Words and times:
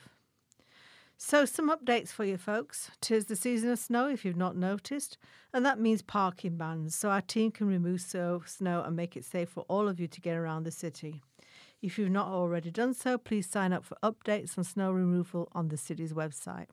So, 1.19 1.45
some 1.45 1.71
updates 1.71 2.09
for 2.09 2.25
you 2.25 2.37
folks. 2.37 2.91
Tis 3.01 3.25
the 3.25 3.35
season 3.35 3.71
of 3.71 3.79
snow, 3.79 4.07
if 4.07 4.23
you've 4.23 4.37
not 4.37 4.55
noticed, 4.55 5.17
and 5.51 5.65
that 5.65 5.79
means 5.79 6.03
parking 6.03 6.57
bans, 6.57 6.93
so 6.93 7.09
our 7.09 7.21
team 7.21 7.49
can 7.49 7.65
remove 7.67 8.01
snow 8.01 8.83
and 8.85 8.95
make 8.95 9.17
it 9.17 9.25
safe 9.25 9.49
for 9.49 9.65
all 9.67 9.87
of 9.87 9.99
you 9.99 10.07
to 10.07 10.21
get 10.21 10.37
around 10.37 10.63
the 10.63 10.71
city. 10.71 11.23
If 11.81 11.97
you've 11.97 12.11
not 12.11 12.27
already 12.27 12.69
done 12.69 12.93
so, 12.93 13.17
please 13.17 13.49
sign 13.49 13.73
up 13.73 13.83
for 13.83 13.97
updates 14.03 14.59
on 14.59 14.63
snow 14.63 14.91
removal 14.91 15.49
on 15.53 15.69
the 15.69 15.77
city's 15.77 16.13
website. 16.13 16.67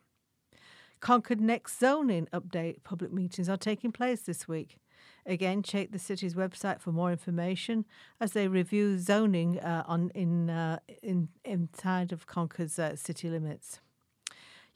Concord 1.01 1.41
Next 1.41 1.79
zoning 1.79 2.29
update 2.33 2.85
public 2.85 3.15
meetings 3.15 3.49
are 3.49 3.57
taking 3.57 3.93
place 3.93 4.21
this 4.21 4.47
week. 4.47 4.77
Again, 5.25 5.63
check 5.63 5.91
the 5.91 5.99
city's 5.99 6.35
website 6.35 6.81
for 6.81 6.93
more 6.93 7.11
information 7.11 7.87
as 8.21 8.33
they 8.33 8.49
review 8.49 8.99
zoning 8.99 9.59
uh, 9.61 9.85
on 9.87 10.11
in, 10.15 10.51
uh, 10.51 10.81
in 11.03 11.29
inside 11.47 12.13
of 12.13 12.27
Concord's 12.27 12.79
uh, 12.79 12.95
city 12.95 13.31
limits. 13.31 13.81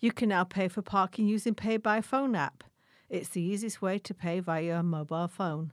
You 0.00 0.12
can 0.12 0.28
now 0.28 0.44
pay 0.44 0.68
for 0.68 0.80
parking 0.80 1.26
using 1.26 1.56
Pay 1.56 1.76
by 1.76 2.00
Phone 2.00 2.36
app. 2.36 2.62
It's 3.08 3.30
the 3.30 3.42
easiest 3.42 3.82
way 3.82 3.98
to 3.98 4.14
pay 4.14 4.38
via 4.38 4.62
your 4.62 4.82
mobile 4.84 5.26
phone. 5.26 5.72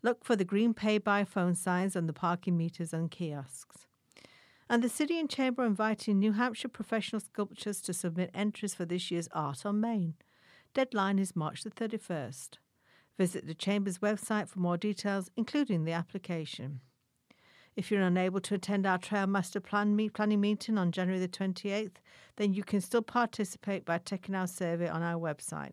Look 0.00 0.24
for 0.24 0.36
the 0.36 0.44
green 0.44 0.74
Pay 0.74 0.98
by 0.98 1.24
Phone 1.24 1.56
signs 1.56 1.96
on 1.96 2.06
the 2.06 2.12
parking 2.12 2.56
meters 2.56 2.92
and 2.92 3.10
kiosks. 3.10 3.88
And 4.70 4.80
the 4.82 4.88
City 4.88 5.18
and 5.18 5.28
Chamber 5.28 5.62
are 5.62 5.66
inviting 5.66 6.20
New 6.20 6.32
Hampshire 6.32 6.68
professional 6.68 7.18
sculptors 7.18 7.80
to 7.82 7.92
submit 7.92 8.30
entries 8.32 8.74
for 8.74 8.84
this 8.84 9.10
year's 9.10 9.28
Art 9.32 9.66
on 9.66 9.80
Main. 9.80 10.14
Deadline 10.72 11.18
is 11.18 11.34
March 11.34 11.64
the 11.64 11.70
31st. 11.70 12.58
Visit 13.18 13.46
the 13.46 13.54
Chamber's 13.54 13.98
website 13.98 14.48
for 14.48 14.60
more 14.60 14.76
details, 14.76 15.30
including 15.36 15.84
the 15.84 15.92
application. 15.92 16.80
If 17.76 17.90
you're 17.90 18.02
unable 18.02 18.40
to 18.40 18.54
attend 18.54 18.86
our 18.86 18.98
Trail 18.98 19.26
Master 19.26 19.58
Plan 19.58 19.96
meet, 19.96 20.12
planning 20.12 20.40
meeting 20.40 20.78
on 20.78 20.92
January 20.92 21.18
the 21.18 21.28
28th, 21.28 21.96
then 22.36 22.54
you 22.54 22.62
can 22.62 22.80
still 22.80 23.02
participate 23.02 23.84
by 23.84 23.98
taking 23.98 24.36
our 24.36 24.46
survey 24.46 24.88
on 24.88 25.02
our 25.02 25.20
website. 25.20 25.72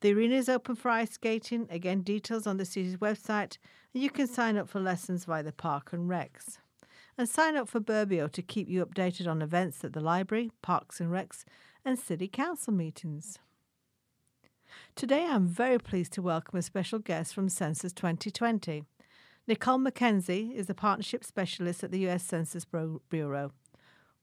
The 0.00 0.12
arena 0.12 0.36
is 0.36 0.48
open 0.48 0.76
for 0.76 0.90
ice 0.90 1.12
skating. 1.12 1.66
Again, 1.70 2.02
details 2.02 2.46
on 2.46 2.58
the 2.58 2.66
city's 2.66 2.98
website, 2.98 3.56
and 3.94 4.02
you 4.02 4.10
can 4.10 4.28
sign 4.28 4.58
up 4.58 4.68
for 4.68 4.78
lessons 4.78 5.24
via 5.24 5.42
the 5.42 5.52
Park 5.52 5.92
and 5.92 6.08
Recs. 6.08 6.58
And 7.16 7.28
sign 7.28 7.56
up 7.56 7.68
for 7.68 7.80
Burbio 7.80 8.30
to 8.30 8.42
keep 8.42 8.68
you 8.68 8.84
updated 8.84 9.26
on 9.26 9.42
events 9.42 9.82
at 9.82 9.94
the 9.94 10.00
library, 10.00 10.52
Parks 10.62 11.00
and 11.00 11.10
Recs, 11.10 11.44
and 11.84 11.98
City 11.98 12.28
Council 12.28 12.72
meetings. 12.72 13.38
Today, 14.94 15.26
I'm 15.28 15.48
very 15.48 15.78
pleased 15.78 16.12
to 16.12 16.22
welcome 16.22 16.58
a 16.58 16.62
special 16.62 16.98
guest 16.98 17.34
from 17.34 17.48
Census 17.48 17.92
2020. 17.92 18.84
Nicole 19.48 19.78
McKenzie 19.78 20.54
is 20.54 20.68
a 20.68 20.74
Partnership 20.74 21.24
Specialist 21.24 21.82
at 21.82 21.90
the 21.90 22.00
U.S. 22.00 22.22
Census 22.22 22.66
Bureau. 23.08 23.50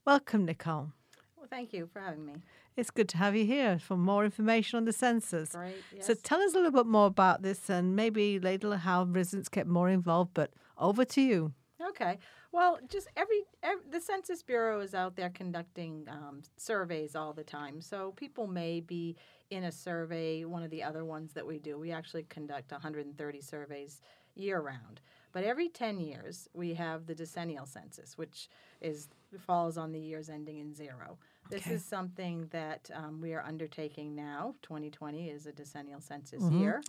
Welcome, 0.06 0.46
Nicole. 0.46 0.92
Well, 1.36 1.48
thank 1.50 1.74
you 1.74 1.90
for 1.92 2.00
having 2.00 2.28
me. 2.28 2.36
It's 2.78 2.92
good 2.92 3.10
to 3.10 3.18
have 3.18 3.36
you 3.36 3.44
here 3.44 3.80
for 3.80 3.98
more 3.98 4.24
information 4.24 4.78
on 4.78 4.86
the 4.86 4.94
census. 4.94 5.56
Yes. 5.92 6.06
So 6.06 6.14
tell 6.14 6.40
us 6.42 6.54
a 6.54 6.58
little 6.58 6.70
bit 6.70 6.86
more 6.86 7.08
about 7.08 7.42
this 7.42 7.72
and 7.72 7.96
maybe 7.96 8.40
later 8.40 8.78
how 8.78 9.06
residents 9.06 9.50
get 9.50 9.66
more 9.66 9.90
involved, 9.90 10.36
but 10.36 10.52
over 10.78 11.04
to 11.06 11.22
you. 11.22 11.54
Okay. 11.90 12.20
Well, 12.52 12.78
just 12.88 13.08
every, 13.18 13.46
every 13.64 13.84
the 13.90 14.02
Census 14.02 14.44
Bureau 14.44 14.80
is 14.80 14.94
out 14.94 15.16
there 15.16 15.32
conducting 15.32 16.06
um, 16.08 16.44
surveys 16.56 17.16
all 17.16 17.34
the 17.34 17.44
time. 17.44 17.82
So 17.82 18.12
people 18.16 18.46
may 18.46 18.80
be 18.80 19.16
in 19.50 19.64
a 19.64 19.72
survey, 19.72 20.46
one 20.46 20.62
of 20.62 20.70
the 20.70 20.84
other 20.84 21.04
ones 21.04 21.34
that 21.34 21.48
we 21.48 21.58
do. 21.58 21.80
We 21.80 21.92
actually 21.92 22.24
conduct 22.24 22.72
130 22.72 23.42
surveys 23.42 24.02
year 24.36 24.60
round. 24.60 25.02
But 25.32 25.44
every 25.44 25.68
10 25.70 26.00
years, 26.00 26.48
we 26.54 26.74
have 26.76 27.08
the 27.08 27.16
decennial 27.16 27.66
census, 27.66 28.18
which 28.18 28.48
is 28.82 29.10
falls 29.40 29.78
on 29.78 29.92
the 29.92 30.00
years 30.00 30.30
ending 30.30 30.60
in 30.60 30.74
zero. 30.74 31.18
This 31.50 31.64
Okay. 31.66 31.76
is 31.76 31.84
something 31.86 32.48
that 32.52 32.90
um, 32.94 33.20
we 33.22 33.34
are 33.34 33.44
undertaking 33.44 34.16
now. 34.16 34.56
2020 34.62 35.30
is 35.30 35.46
a 35.46 35.52
decennial 35.52 36.00
census 36.02 36.44
Mhm. 36.44 36.60
year. 36.62 36.82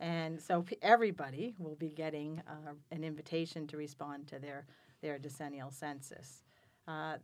and 0.00 0.40
so 0.42 0.62
p- 0.62 0.76
everybody 0.82 1.54
will 1.58 1.76
be 1.76 1.88
getting 1.88 2.40
uh, 2.48 2.74
an 2.90 3.04
invitation 3.04 3.66
to 3.68 3.76
respond 3.76 4.26
to 4.28 4.38
their, 4.38 4.66
their 5.00 5.18
decennial 5.18 5.70
census. 5.70 6.42
Uh, 6.86 7.16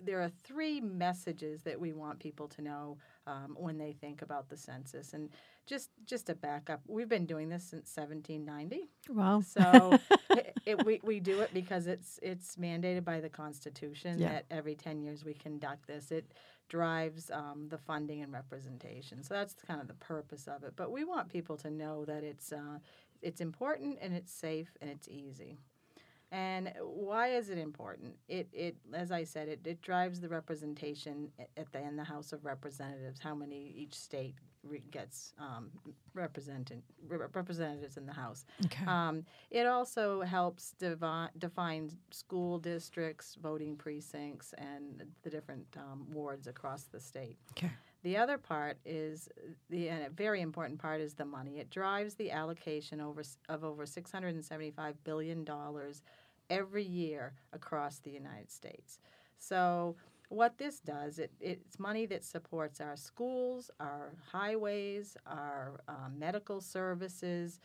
there 0.00 0.20
are 0.20 0.28
three 0.42 0.80
messages 0.80 1.62
that 1.62 1.78
we 1.80 1.92
want 1.92 2.18
people 2.18 2.48
to 2.48 2.62
know 2.62 2.98
um, 3.26 3.56
when 3.58 3.78
they 3.78 3.92
think 3.92 4.22
about 4.22 4.48
the 4.48 4.56
census. 4.56 5.12
And 5.12 5.30
just 5.66 5.90
just 6.04 6.26
to 6.26 6.34
back 6.34 6.68
up, 6.70 6.80
we've 6.86 7.08
been 7.08 7.26
doing 7.26 7.48
this 7.48 7.64
since 7.64 7.94
1790. 7.96 8.88
Wow. 9.08 9.40
So 9.40 9.98
it, 10.30 10.56
it, 10.66 10.84
we, 10.84 11.00
we 11.02 11.20
do 11.20 11.40
it 11.40 11.52
because 11.54 11.86
it's 11.86 12.18
it's 12.22 12.56
mandated 12.56 13.04
by 13.04 13.20
the 13.20 13.28
Constitution 13.30 14.18
Yeah. 14.18 14.28
that 14.32 14.44
every 14.50 14.74
10 14.74 15.00
years 15.02 15.24
we 15.24 15.34
conduct 15.34 15.86
this. 15.86 16.10
It 16.10 16.32
drives 16.68 17.30
um, 17.30 17.66
the 17.68 17.78
funding 17.78 18.22
and 18.22 18.32
representation. 18.32 19.22
So 19.22 19.34
that's 19.34 19.54
kind 19.66 19.80
of 19.80 19.88
the 19.88 19.94
purpose 19.94 20.46
of 20.48 20.64
it. 20.64 20.72
But 20.76 20.90
we 20.90 21.04
want 21.04 21.28
people 21.28 21.56
to 21.58 21.70
know 21.70 22.04
that 22.06 22.24
it's 22.24 22.52
uh, 22.52 22.78
it's 23.22 23.40
important 23.40 23.98
and 24.02 24.12
it's 24.14 24.32
safe 24.32 24.76
and 24.80 24.90
it's 24.90 25.08
easy. 25.08 25.58
And 26.34 26.72
why 26.82 27.28
is 27.28 27.48
it 27.48 27.58
important? 27.58 28.16
It, 28.28 28.48
it 28.52 28.76
as 28.92 29.12
I 29.12 29.22
said, 29.22 29.46
it, 29.46 29.60
it 29.64 29.80
drives 29.82 30.20
the 30.20 30.28
representation 30.28 31.30
at 31.56 31.70
the 31.70 31.80
in 31.80 31.94
the 31.94 32.02
House 32.02 32.32
of 32.32 32.44
Representatives. 32.44 33.20
How 33.20 33.36
many 33.36 33.72
each 33.76 33.94
state 33.94 34.34
re- 34.64 34.82
gets 34.90 35.32
um, 35.38 35.70
represented 36.12 36.82
re- 37.06 37.18
representatives 37.32 37.96
in 37.96 38.06
the 38.06 38.12
House. 38.12 38.44
Okay. 38.64 38.84
Um, 38.86 39.24
it 39.50 39.66
also 39.66 40.22
helps 40.22 40.72
devi- 40.72 41.30
define 41.38 41.92
school 42.10 42.58
districts, 42.58 43.36
voting 43.40 43.76
precincts, 43.76 44.54
and 44.58 45.04
the 45.22 45.30
different 45.30 45.66
um, 45.76 46.06
wards 46.12 46.46
across 46.46 46.84
the 46.84 47.00
state. 47.00 47.38
okay. 47.52 47.70
The 48.02 48.18
other 48.18 48.36
part 48.36 48.76
is 48.84 49.30
the 49.70 49.88
and 49.88 50.04
a 50.04 50.10
very 50.10 50.42
important 50.42 50.78
part 50.78 51.00
is 51.00 51.14
the 51.14 51.24
money. 51.24 51.58
It 51.58 51.70
drives 51.70 52.14
the 52.14 52.30
allocation 52.32 53.00
over 53.00 53.22
of 53.48 53.64
over 53.64 53.86
675 53.86 55.02
billion 55.04 55.42
dollars 55.42 56.02
every 56.50 56.84
year 56.84 57.34
across 57.52 57.98
the 57.98 58.10
United 58.10 58.50
States. 58.50 58.98
So 59.38 59.96
what 60.28 60.58
this 60.58 60.80
does, 60.80 61.18
it, 61.18 61.32
it's 61.40 61.78
money 61.78 62.06
that 62.06 62.24
supports 62.24 62.80
our 62.80 62.96
schools, 62.96 63.70
our 63.80 64.12
highways, 64.32 65.16
our 65.26 65.80
um, 65.88 66.18
medical 66.18 66.60
services. 66.60 67.60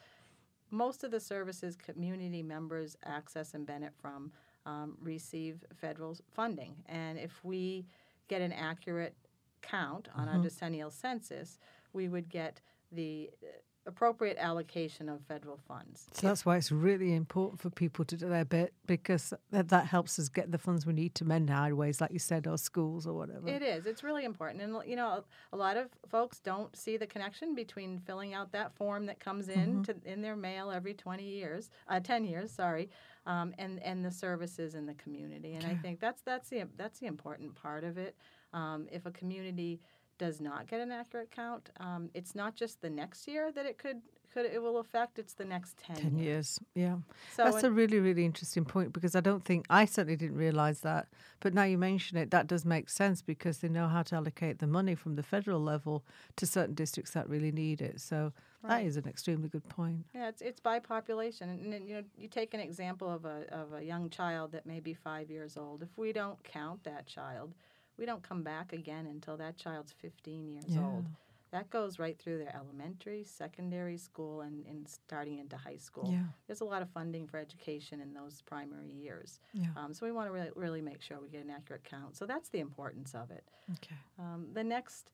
Most 0.71 1.04
of 1.04 1.12
the 1.12 1.19
services 1.19 1.75
community 1.75 2.44
members 2.44 2.95
access 3.06 3.54
and 3.54 3.65
benefit 3.65 3.94
from 4.01 4.31
um, 4.65 4.98
receive 5.01 5.63
federal 5.75 6.15
funding. 6.31 6.75
And 6.88 7.18
if 7.18 7.44
we 7.44 7.86
get 8.27 8.42
an 8.42 8.51
accurate 8.54 9.15
count 9.62 10.09
on 10.15 10.27
our 10.27 10.38
Mhm. 10.38 10.44
decennial 10.44 10.92
census, 10.92 11.59
we 11.94 12.07
would 12.07 12.30
get 12.30 12.62
the 12.92 13.30
uh, 13.44 13.48
appropriate 13.89 14.38
allocation 14.39 15.09
of 15.09 15.19
federal 15.27 15.57
funds. 15.68 16.07
So 16.13 16.27
that's 16.27 16.45
why 16.45 16.56
it's 16.57 16.71
really 16.71 17.13
important 17.13 17.59
for 17.59 17.69
people 17.69 18.06
to 18.06 18.15
do 18.15 18.30
their 18.30 18.45
bit 18.45 18.74
because 18.86 19.33
that, 19.51 19.68
that 19.69 19.88
helps 19.88 20.18
us 20.19 20.30
get 20.30 20.51
the 20.51 20.57
funds 20.57 20.86
we 20.86 20.94
need 20.94 21.15
to 21.15 21.25
mend 21.25 21.50
highways, 21.50 22.00
like 22.00 22.12
you 22.12 22.19
said, 22.19 22.47
or 22.47 22.57
schools 22.57 23.06
or 23.06 23.13
whatever. 23.13 23.47
It 23.50 23.62
is. 23.62 23.86
It's 23.86 24.03
really 24.03 24.24
important. 24.24 24.62
And, 24.62 24.77
you 24.88 24.95
know, 24.95 25.24
a 25.51 25.57
lot 25.57 25.75
of 25.75 25.89
folks 26.07 26.39
don't 26.39 26.74
see 26.75 26.95
the 26.95 27.07
connection 27.07 27.56
between 27.56 28.00
filling 28.00 28.33
out 28.33 28.51
that 28.53 28.74
form 28.75 29.06
that 29.07 29.19
comes 29.19 29.50
in 29.50 29.83
to, 29.83 29.95
in 30.06 30.21
their 30.21 30.35
mail 30.35 30.71
every 30.71 30.94
20 30.94 31.24
years, 31.24 31.69
uh, 31.88 32.00
10 32.00 32.24
years, 32.24 32.51
sorry, 32.51 32.89
um, 33.25 33.53
and, 33.57 33.81
and 33.83 34.06
the 34.06 34.12
services 34.12 34.75
in 34.75 34.85
the 34.85 34.94
community. 34.94 35.56
And 35.56 35.65
I 35.65 35.75
think 35.75 36.00
that's, 36.00 36.21
that's, 36.21 36.50
the, 36.50 36.63
that's 36.77 37.00
the 37.00 37.07
important 37.07 37.56
part 37.56 37.83
of 37.83 37.97
it. 37.97 38.15
Um, 38.51 38.88
if 38.92 39.06
a 39.06 39.12
community 39.12 39.80
does 40.19 40.39
not 40.39 40.68
get 40.68 40.80
an 40.80 40.92
accurate 40.92 41.31
count, 41.31 41.71
um, 41.80 42.12
it's 42.13 42.36
not 42.36 42.56
just 42.56 42.81
the 42.81 42.89
next 42.89 43.27
year 43.27 43.51
that 43.51 43.66
it 43.66 43.80
could, 43.80 44.01
could 44.31 44.45
it 44.45 44.62
will 44.62 44.77
affect, 44.77 45.18
it's 45.18 45.33
the 45.33 45.45
next 45.45 45.77
10, 45.77 45.95
10 45.95 46.19
years, 46.19 46.60
yeah. 46.75 46.98
So 47.36 47.45
That's 47.45 47.63
a 47.63 47.71
really, 47.71 48.00
really 48.00 48.24
interesting 48.25 48.66
point 48.66 48.94
because 48.94 49.16
I 49.16 49.21
don't 49.21 49.44
think, 49.44 49.66
I 49.71 49.86
certainly 49.86 50.18
didn't 50.18 50.38
realise 50.38 50.81
that. 50.81 51.07
But 51.39 51.56
now 51.56 51.63
you 51.63 51.80
mention 51.80 52.18
it, 52.18 52.30
that 52.30 52.45
does 52.45 52.63
make 52.66 52.89
sense 52.89 53.24
because 53.24 53.57
they 53.60 53.69
know 53.69 53.88
how 53.88 54.04
to 54.04 54.16
allocate 54.16 54.60
the 54.60 54.68
money 54.68 54.94
from 54.94 55.16
the 55.16 55.24
federal 55.24 55.62
level 55.62 56.04
to 56.36 56.45
certain 56.45 56.75
districts 56.75 57.12
that 57.12 57.27
really 57.27 57.51
need 57.51 57.81
it. 57.81 58.00
So 58.00 58.31
that 58.63 58.69
Right. 58.69 58.86
is 58.86 58.98
an 58.98 59.07
extremely 59.07 59.48
good 59.48 59.68
point. 59.69 60.06
Yeah, 60.13 60.27
it's 60.27 60.42
it's 60.42 60.60
by 60.60 60.80
population, 60.80 61.48
and, 61.50 61.71
then 61.71 61.88
you 61.88 61.95
know 61.95 62.04
you 62.18 62.27
take 62.27 62.54
an 62.54 62.60
example 62.60 63.10
of 63.10 63.24
a 63.24 63.45
of 63.51 63.71
a 63.71 63.81
young 63.81 64.10
child 64.10 64.51
that 64.51 64.66
may 64.66 64.81
be 64.81 64.94
five 64.94 65.31
years 65.31 65.56
old. 65.56 65.81
If 65.81 65.98
we 65.98 66.12
don't 66.12 66.44
count 66.44 66.83
that 66.83 67.07
child, 67.07 67.54
we 68.00 68.06
don't 68.06 68.24
come 68.24 68.42
back 68.42 68.72
again 68.74 69.06
until 69.06 69.38
that 69.38 69.57
child's 69.57 69.92
15 69.92 70.48
years 70.48 70.63
Yeah. 70.69 70.86
old. 70.86 71.06
That 71.51 71.69
goes 71.72 71.98
right 71.98 72.18
through 72.18 72.38
their 72.38 72.56
elementary, 72.56 73.24
secondary 73.24 73.98
school, 73.98 74.42
and, 74.42 74.66
and 74.68 74.88
starting 74.88 75.40
into 75.40 75.57
high 75.57 75.78
school. 75.78 76.07
Yeah. 76.12 76.25
There's 76.46 76.62
a 76.62 76.66
lot 76.66 76.84
of 76.84 76.90
funding 76.92 77.28
for 77.28 77.38
education 77.40 78.00
in 78.01 78.13
those 78.13 78.42
primary 78.44 78.92
years. 78.92 79.40
Yeah. 79.51 79.66
Um, 79.75 79.92
so 79.94 80.06
we 80.06 80.12
want 80.12 80.28
to 80.28 80.31
really, 80.31 80.51
really 80.56 80.81
make 80.81 81.01
sure 81.01 81.19
we 81.19 81.28
get 81.28 81.44
an 81.44 81.50
accurate 81.50 81.84
count. 81.84 82.16
So 82.16 82.28
that's 82.28 82.50
the 82.50 82.60
importance 82.60 83.16
of 83.16 83.31
it. 83.31 83.44
Okay. 83.74 83.96
Um, 84.19 84.48
the 84.54 84.63
next, 84.63 85.10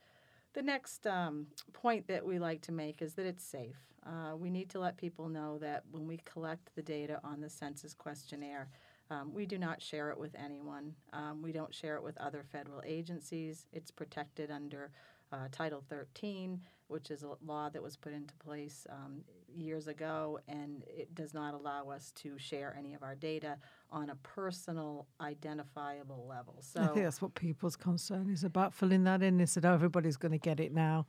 the 0.54 0.62
next 0.62 1.08
um, 1.08 1.48
point 1.72 2.06
that 2.08 2.26
we 2.26 2.38
like 2.38 2.62
to 2.64 2.74
make 2.74 3.02
is 3.02 3.14
that 3.14 3.26
it's 3.26 3.44
safe. 3.44 3.80
Uh, 4.06 4.36
we 4.36 4.50
need 4.50 4.70
to 4.72 4.80
let 4.80 4.98
people 4.98 5.30
know 5.30 5.58
that 5.60 5.84
when 5.90 6.06
we 6.06 6.18
collect 6.26 6.70
the 6.76 6.82
data 6.82 7.20
on 7.24 7.40
the 7.40 7.50
census 7.50 7.94
questionnaire, 7.94 8.68
um, 9.10 9.34
we 9.34 9.46
do 9.46 9.58
not 9.58 9.82
share 9.82 10.10
it 10.10 10.18
with 10.18 10.36
anyone. 10.36 10.94
Um, 11.14 11.42
we 11.42 11.52
don't 11.52 11.74
share 11.74 11.96
it 11.96 12.04
with 12.04 12.18
other 12.18 12.44
federal 12.52 12.82
agencies. 12.86 13.68
It's 13.72 13.92
protected 13.92 14.52
under 14.52 14.92
uh, 15.32 15.48
Title 15.52 15.84
13, 15.90 16.60
which 16.88 17.12
is 17.12 17.24
a 17.24 17.32
law 17.46 17.70
that 17.70 17.82
was 17.82 17.98
put 17.98 18.14
into 18.14 18.34
place 18.36 18.88
um, 18.90 19.22
years 19.56 19.88
ago, 19.88 20.40
and 20.48 20.84
it 20.88 21.14
does 21.16 21.34
not 21.34 21.54
allow 21.54 21.90
us 21.90 22.12
to 22.16 22.38
share 22.38 22.76
any 22.78 22.94
of 22.94 23.04
our 23.04 23.16
data 23.16 23.58
on 23.92 24.10
a 24.10 24.16
personal, 24.16 25.08
identifiable 25.22 26.26
level. 26.28 26.56
So 26.60 26.82
I 26.82 26.88
think 26.88 27.06
that's 27.06 27.22
what 27.22 27.34
people's 27.36 27.76
concern 27.76 28.30
is 28.30 28.44
about 28.44 28.74
filling 28.74 29.04
that 29.06 29.22
in. 29.22 29.38
They 29.38 29.46
said, 29.46 29.66
oh, 29.66 29.74
everybody's 29.74 30.18
going 30.18 30.32
to 30.32 30.38
get 30.38 30.60
it 30.60 30.74
now. 30.74 31.06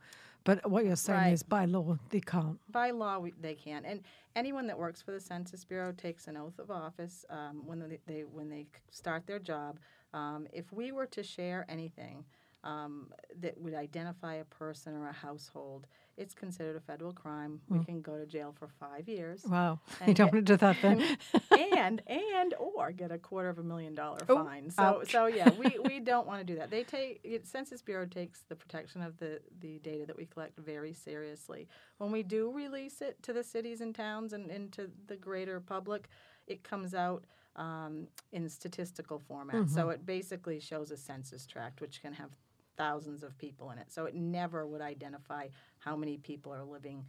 But 0.47 0.69
what 0.71 0.85
you're 0.85 0.95
saying 0.95 1.19
Right. 1.19 1.33
is 1.33 1.43
by 1.43 1.65
law, 1.65 1.97
they 2.09 2.21
can't. 2.21 2.57
by 2.71 2.91
law 2.91 3.19
we, 3.19 3.33
they 3.41 3.53
can 3.53 3.83
and 3.83 3.99
anyone 4.33 4.65
that 4.67 4.77
works 4.79 5.01
for 5.01 5.11
the 5.11 5.19
census 5.19 5.65
bureau 5.65 5.91
takes 5.91 6.27
an 6.27 6.37
oath 6.37 6.57
of 6.57 6.71
office 6.71 7.25
um, 7.29 7.55
when 7.65 7.79
they, 7.79 7.99
they 8.07 8.21
when 8.21 8.47
they 8.49 8.65
start 8.89 9.27
their 9.27 9.39
job 9.39 9.77
um, 10.13 10.47
if 10.53 10.71
we 10.71 10.93
were 10.93 11.05
to 11.17 11.21
share 11.21 11.65
anything 11.67 12.23
um, 12.63 13.11
that 13.41 13.59
would 13.59 13.73
identify 13.75 14.35
a 14.35 14.45
person 14.45 14.95
or 14.95 15.09
a 15.09 15.13
household 15.27 15.85
it's 16.17 16.33
considered 16.33 16.75
a 16.77 16.79
federal 16.79 17.11
crime 17.13 17.59
we 17.69 17.83
can 17.83 18.01
go 18.01 18.17
to 18.17 18.25
jail 18.25 18.53
for 18.57 18.69
five 18.79 19.07
years 19.09 19.43
Wow. 19.45 19.79
you 20.07 20.13
don't 20.13 20.27
get- 20.27 20.33
want 20.33 20.45
to 20.47 20.53
do 20.53 20.57
that 20.57 20.77
then. 20.81 20.97
and 21.87 22.01
and 22.07 22.53
or 22.59 22.91
get 22.91 23.11
a 23.11 23.17
quarter 23.17 23.49
of 23.49 23.57
a 23.59 23.63
million 23.63 23.95
dollar 23.95 24.19
Oh, 24.29 24.43
fine. 24.43 24.69
So 24.69 24.83
ouch. 24.83 25.11
so 25.11 25.25
yeah, 25.27 25.49
we, 25.51 25.77
we 25.85 25.99
don't 26.11 26.27
want 26.27 26.39
to 26.39 26.45
do 26.45 26.55
that. 26.59 26.69
They 26.69 26.83
take 26.83 27.19
it, 27.23 27.47
Census 27.47 27.81
Bureau 27.81 28.05
takes 28.05 28.41
the 28.49 28.55
protection 28.55 29.01
of 29.01 29.17
the 29.17 29.39
the 29.59 29.79
data 29.79 30.05
that 30.05 30.17
we 30.17 30.25
collect 30.25 30.57
very 30.59 30.93
seriously. 30.93 31.67
When 31.97 32.11
we 32.11 32.23
do 32.23 32.51
release 32.51 33.01
it 33.01 33.21
to 33.23 33.33
the 33.33 33.43
cities 33.43 33.81
and 33.81 33.93
towns 33.95 34.33
and 34.33 34.49
into 34.49 34.89
the 35.07 35.15
greater 35.15 35.59
public, 35.59 36.09
it 36.47 36.63
comes 36.63 36.93
out 36.93 37.25
um, 37.55 38.07
in 38.31 38.47
statistical 38.49 39.19
format. 39.19 39.69
So 39.69 39.89
it 39.89 40.05
basically 40.05 40.59
shows 40.59 40.91
a 40.91 40.97
census 40.97 41.45
tract, 41.47 41.81
which 41.81 42.01
can 42.01 42.13
have 42.13 42.29
thousands 42.77 43.23
of 43.23 43.35
people 43.39 43.71
in 43.71 43.79
it. 43.79 43.91
So 43.91 44.05
it 44.05 44.13
never 44.13 44.67
would 44.67 44.81
identify 44.81 45.47
how 45.79 45.95
many 45.95 46.17
people 46.17 46.53
are 46.53 46.63
living 46.63 47.05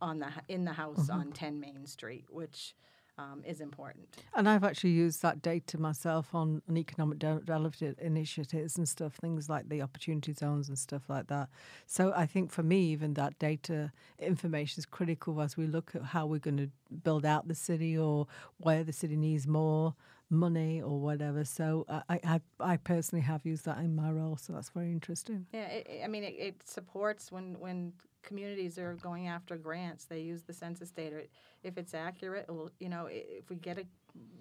on 0.00 0.20
the 0.20 0.28
in 0.48 0.64
the 0.64 0.72
house 0.72 1.10
on 1.10 1.32
10 1.32 1.58
Main 1.58 1.84
Street, 1.86 2.26
which 2.30 2.76
um, 3.18 3.42
is 3.44 3.60
important. 3.60 4.06
And 4.34 4.48
I've 4.48 4.64
actually 4.64 4.90
used 4.90 5.22
that 5.22 5.42
data 5.42 5.78
myself 5.78 6.34
on, 6.34 6.62
on 6.68 6.76
economic 6.76 7.18
de- 7.18 7.34
development 7.40 7.98
initiatives 8.00 8.78
and 8.78 8.88
stuff, 8.88 9.14
things 9.16 9.48
like 9.48 9.68
the 9.68 9.82
opportunity 9.82 10.32
zones 10.32 10.68
and 10.68 10.78
stuff 10.78 11.02
like 11.08 11.26
that. 11.26 11.48
So 11.86 12.12
I 12.16 12.26
think 12.26 12.50
for 12.52 12.62
me, 12.62 12.80
even 12.92 13.14
that 13.14 13.38
data 13.38 13.92
information 14.18 14.78
is 14.80 14.86
critical 14.86 15.40
as 15.40 15.56
we 15.56 15.66
look 15.66 15.92
at 15.94 16.02
how 16.02 16.26
we're 16.26 16.38
going 16.38 16.56
to 16.58 16.70
build 17.02 17.24
out 17.26 17.48
the 17.48 17.54
city 17.54 17.98
or 17.98 18.26
where 18.58 18.84
the 18.84 18.92
city 18.92 19.16
needs 19.16 19.46
more 19.46 19.94
money 20.30 20.80
or 20.82 21.00
whatever. 21.00 21.44
So 21.44 21.86
I, 21.88 22.20
I, 22.24 22.40
I 22.60 22.76
personally 22.76 23.22
have 23.24 23.44
used 23.46 23.64
that 23.64 23.78
in 23.78 23.96
my 23.96 24.10
role, 24.10 24.36
so 24.36 24.52
that's 24.52 24.68
very 24.70 24.92
interesting. 24.92 25.46
Yeah, 25.52 25.66
it- 25.66 26.02
I 26.04 26.06
mean, 26.06 26.22
it, 26.22 26.34
it 26.38 26.68
supports 26.68 27.32
when 27.32 27.58
when 27.58 27.92
communities 28.22 28.78
are 28.78 28.94
going 28.94 29.26
after 29.28 29.56
grants, 29.56 30.04
they 30.04 30.20
use 30.20 30.42
the 30.42 30.52
census 30.52 30.90
data. 30.90 31.22
If 31.62 31.78
it's 31.78 31.94
accurate, 31.94 32.46
it 32.48 32.52
will, 32.52 32.70
you 32.78 32.88
know, 32.88 33.06
if 33.10 33.48
we 33.50 33.56
get 33.56 33.78
a, 33.78 33.84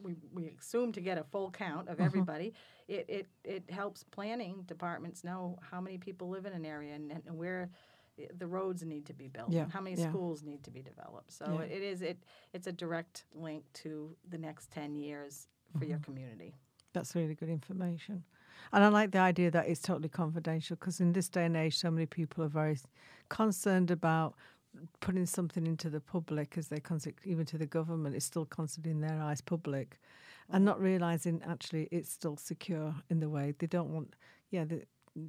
we, 0.02 0.16
we 0.34 0.52
assume 0.60 0.92
to 0.94 1.02
get 1.02 1.18
a 1.18 1.24
full 1.24 1.52
count 1.52 1.88
of 1.90 2.00
everybody, 2.00 2.54
it, 2.88 3.06
it, 3.08 3.28
it 3.44 3.64
helps 3.70 4.04
planning 4.04 4.64
departments 4.66 5.24
know 5.24 5.58
how 5.72 5.80
many 5.82 5.98
people 5.98 6.30
live 6.30 6.46
in 6.46 6.54
an 6.54 6.66
area 6.66 6.96
and, 6.96 7.12
and 7.12 7.38
where 7.38 7.70
the 8.40 8.48
roads 8.48 8.82
need 8.84 9.06
to 9.06 9.14
be 9.14 9.28
built, 9.28 9.52
Yeah, 9.52 9.64
and 9.64 9.72
how 9.72 9.80
many 9.82 9.96
yeah. 9.96 10.10
schools 10.10 10.42
need 10.42 10.64
to 10.64 10.72
be 10.72 10.82
developed. 10.82 11.32
So 11.32 11.46
Yeah. 11.46 11.76
it 11.76 11.84
is 11.84 12.02
it 12.02 12.18
it's 12.52 12.66
a 12.66 12.72
direct 12.72 13.26
link 13.36 13.64
to 13.84 14.16
the 14.28 14.40
next 14.40 14.72
ten 14.72 14.96
years 14.96 15.48
for 15.74 15.80
Mm-hmm. 15.80 15.90
your 15.92 16.00
community. 16.00 16.56
That's 16.94 17.14
really 17.14 17.36
good 17.36 17.50
information. 17.50 18.24
And 18.74 18.84
I 18.84 18.88
like 18.88 19.12
the 19.12 19.20
idea 19.20 19.52
that 19.52 19.68
it's 19.68 19.82
totally 19.82 20.10
confidential 20.10 20.78
because 20.78 21.00
in 21.00 21.14
this 21.14 21.30
day 21.30 21.46
and 21.46 21.56
age, 21.56 21.78
so 21.78 21.92
many 21.92 22.08
people 22.08 22.44
are 22.44 22.48
very 22.50 22.80
concerned 23.30 23.92
about 23.92 24.36
putting 25.00 25.26
something 25.26 25.66
into 25.66 25.90
the 25.90 26.00
public 26.00 26.58
as 26.58 26.68
they 26.68 26.82
even 27.26 27.46
to 27.46 27.58
the 27.58 27.66
government, 27.66 28.16
is 28.16 28.24
still 28.24 28.46
considered 28.46 28.92
in 28.92 29.02
their 29.02 29.20
eyes 29.22 29.42
public 29.42 30.00
and 30.50 30.64
not 30.64 30.80
realizing 30.80 31.42
actually 31.48 31.88
it's 31.92 32.12
still 32.12 32.38
secure 32.38 32.96
in 33.10 33.20
the 33.20 33.30
way 33.30 33.54
they 33.60 33.68
don't 33.68 33.90
want, 33.90 34.16
yeah, 34.50 34.66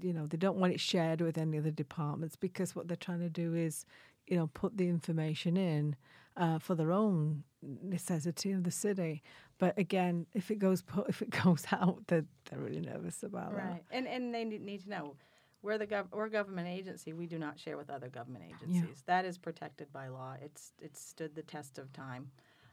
you 0.03 0.13
know, 0.13 0.27
they 0.27 0.37
don't 0.37 0.59
want 0.59 0.73
it 0.73 0.81
shared 0.81 1.21
with 1.21 1.39
any 1.39 1.59
other 1.59 1.71
departments 1.71 2.37
because 2.37 2.77
what 2.77 2.89
they're 2.89 2.97
trying 2.97 3.21
to 3.21 3.31
do 3.31 3.55
is, 3.55 3.85
you 4.27 4.37
know, 4.37 4.49
put 4.49 4.77
the 4.77 4.89
information 4.89 5.57
in 5.57 5.97
uh, 6.37 6.59
for 6.59 6.75
their 6.75 6.93
own 6.93 7.43
necessity 7.83 8.53
of 8.53 8.63
the 8.63 8.71
city. 8.71 9.23
But 9.59 9.77
again, 9.77 10.27
if 10.35 10.51
it 10.51 10.59
goes 10.59 10.83
pu- 10.83 11.05
if 11.09 11.23
it 11.23 11.31
goes 11.31 11.65
out, 11.73 12.07
they're, 12.07 12.27
they're 12.49 12.61
really 12.61 12.81
nervous 12.81 13.23
about 13.23 13.57
that. 13.57 13.65
Right, 13.65 13.85
and 13.91 14.07
and 14.07 14.35
they 14.35 14.45
need 14.45 14.85
to 14.85 14.91
know 14.91 15.17
we're 15.63 15.79
the 15.79 15.87
gov- 15.87 16.11
we're 16.13 16.27
a 16.27 16.31
government 16.31 16.69
agency. 16.69 17.13
We 17.13 17.27
do 17.27 17.39
not 17.39 17.59
share 17.59 17.77
with 17.77 17.91
other 17.91 18.09
government 18.09 18.45
agencies. 18.47 19.03
That 19.07 19.25
is 19.25 19.39
protected 19.39 19.93
by 19.93 20.09
law. 20.09 20.37
It's 20.41 20.73
it's 20.81 21.01
stood 21.01 21.35
the 21.35 21.43
test 21.43 21.79
of 21.79 21.93
time. 21.93 22.31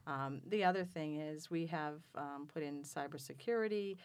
Um, 0.08 0.42
the 0.48 0.64
other 0.64 0.84
thing 0.86 1.16
is 1.20 1.50
we 1.50 1.66
have 1.68 2.00
um, 2.16 2.48
put 2.54 2.62
in 2.64 2.84
cybersecurity, 2.84 3.98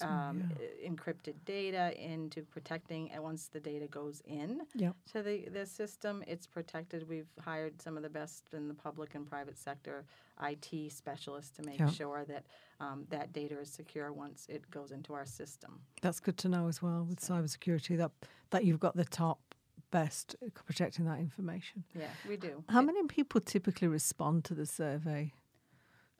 um, 0.00 0.50
yeah. 0.58 0.88
encrypted 0.90 1.34
data 1.44 1.92
into 2.02 2.42
protecting. 2.42 3.10
And 3.10 3.22
once 3.22 3.48
the 3.48 3.60
data 3.60 3.86
goes 3.86 4.22
in 4.26 4.62
Yep. 4.74 4.96
to 5.12 5.22
the 5.22 5.48
the 5.52 5.66
system, 5.66 6.22
it's 6.26 6.46
protected. 6.46 7.08
We've 7.08 7.28
hired 7.40 7.80
some 7.82 7.96
of 7.96 8.02
the 8.02 8.08
best 8.10 8.44
in 8.54 8.68
the 8.68 8.74
public 8.74 9.14
and 9.14 9.26
private 9.28 9.58
sector 9.58 10.04
IT 10.42 10.90
specialists 10.90 11.50
to 11.58 11.62
make 11.62 11.78
Yeah. 11.78 11.90
sure 11.90 12.24
that 12.26 12.44
um, 12.80 13.06
that 13.10 13.32
data 13.32 13.58
is 13.60 13.70
secure 13.70 14.12
once 14.12 14.46
it 14.48 14.68
goes 14.70 14.90
into 14.90 15.12
our 15.14 15.26
system. 15.26 15.80
That's 16.00 16.18
good 16.20 16.36
to 16.38 16.48
know 16.48 16.66
as 16.68 16.82
well 16.82 17.04
with 17.04 17.20
cybersecurity 17.20 17.96
that 17.98 18.10
that 18.50 18.64
you've 18.64 18.80
got 18.80 18.96
the 18.96 19.04
top 19.04 19.38
best 19.90 20.34
protecting 20.66 21.04
that 21.04 21.18
information. 21.18 21.84
Yeah, 21.94 22.08
we 22.26 22.36
do. 22.38 22.64
How 22.70 22.80
many 22.80 23.06
people 23.06 23.40
typically 23.42 23.88
respond 23.88 24.44
to 24.46 24.54
the 24.54 24.64
survey 24.66 25.32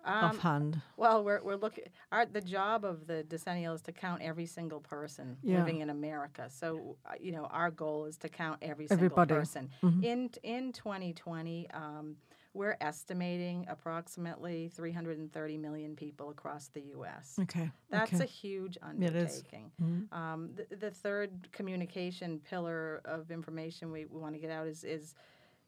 Um, 0.04 0.24
offhand? 0.24 0.80
Well, 0.96 1.22
we're, 1.24 1.42
we're 1.42 1.56
looking. 1.56 1.84
Our 2.10 2.26
the 2.26 2.40
job 2.40 2.84
of 2.84 3.06
the 3.06 3.22
decennial 3.22 3.74
is 3.74 3.82
to 3.82 3.92
count 3.92 4.22
every 4.22 4.46
single 4.46 4.80
person 4.80 5.36
Yeah. 5.42 5.58
living 5.58 5.80
in 5.80 5.90
America. 5.90 6.48
So, 6.50 6.96
uh, 7.06 7.12
you 7.20 7.32
know, 7.32 7.44
our 7.46 7.70
goal 7.70 8.06
is 8.06 8.16
to 8.18 8.28
count 8.28 8.58
every 8.62 8.86
single 8.88 9.04
Everybody. 9.04 9.34
person. 9.34 9.70
Mhm. 9.82 10.04
In 10.04 10.30
in 10.42 10.72
2020, 10.72 11.70
um, 11.70 12.16
we're 12.54 12.76
estimating 12.82 13.64
approximately 13.68 14.68
330 14.68 15.56
million 15.56 15.96
people 15.96 16.28
across 16.30 16.68
the 16.68 16.82
U.S. 16.96 17.38
Okay. 17.40 17.70
That's 17.88 18.12
okay. 18.12 18.24
a 18.24 18.26
huge 18.26 18.76
it 18.76 18.82
is. 19.16 19.36
undertaking. 19.38 19.70
Mhm. 19.82 20.12
Um, 20.12 20.50
the, 20.54 20.76
the 20.76 20.90
third 20.90 21.48
communication 21.52 22.40
pillar 22.40 23.00
of 23.04 23.30
information 23.30 23.90
we, 23.90 24.04
we 24.04 24.20
want 24.20 24.34
to 24.34 24.38
get 24.40 24.50
out 24.50 24.66
is, 24.66 24.84
is 24.84 25.14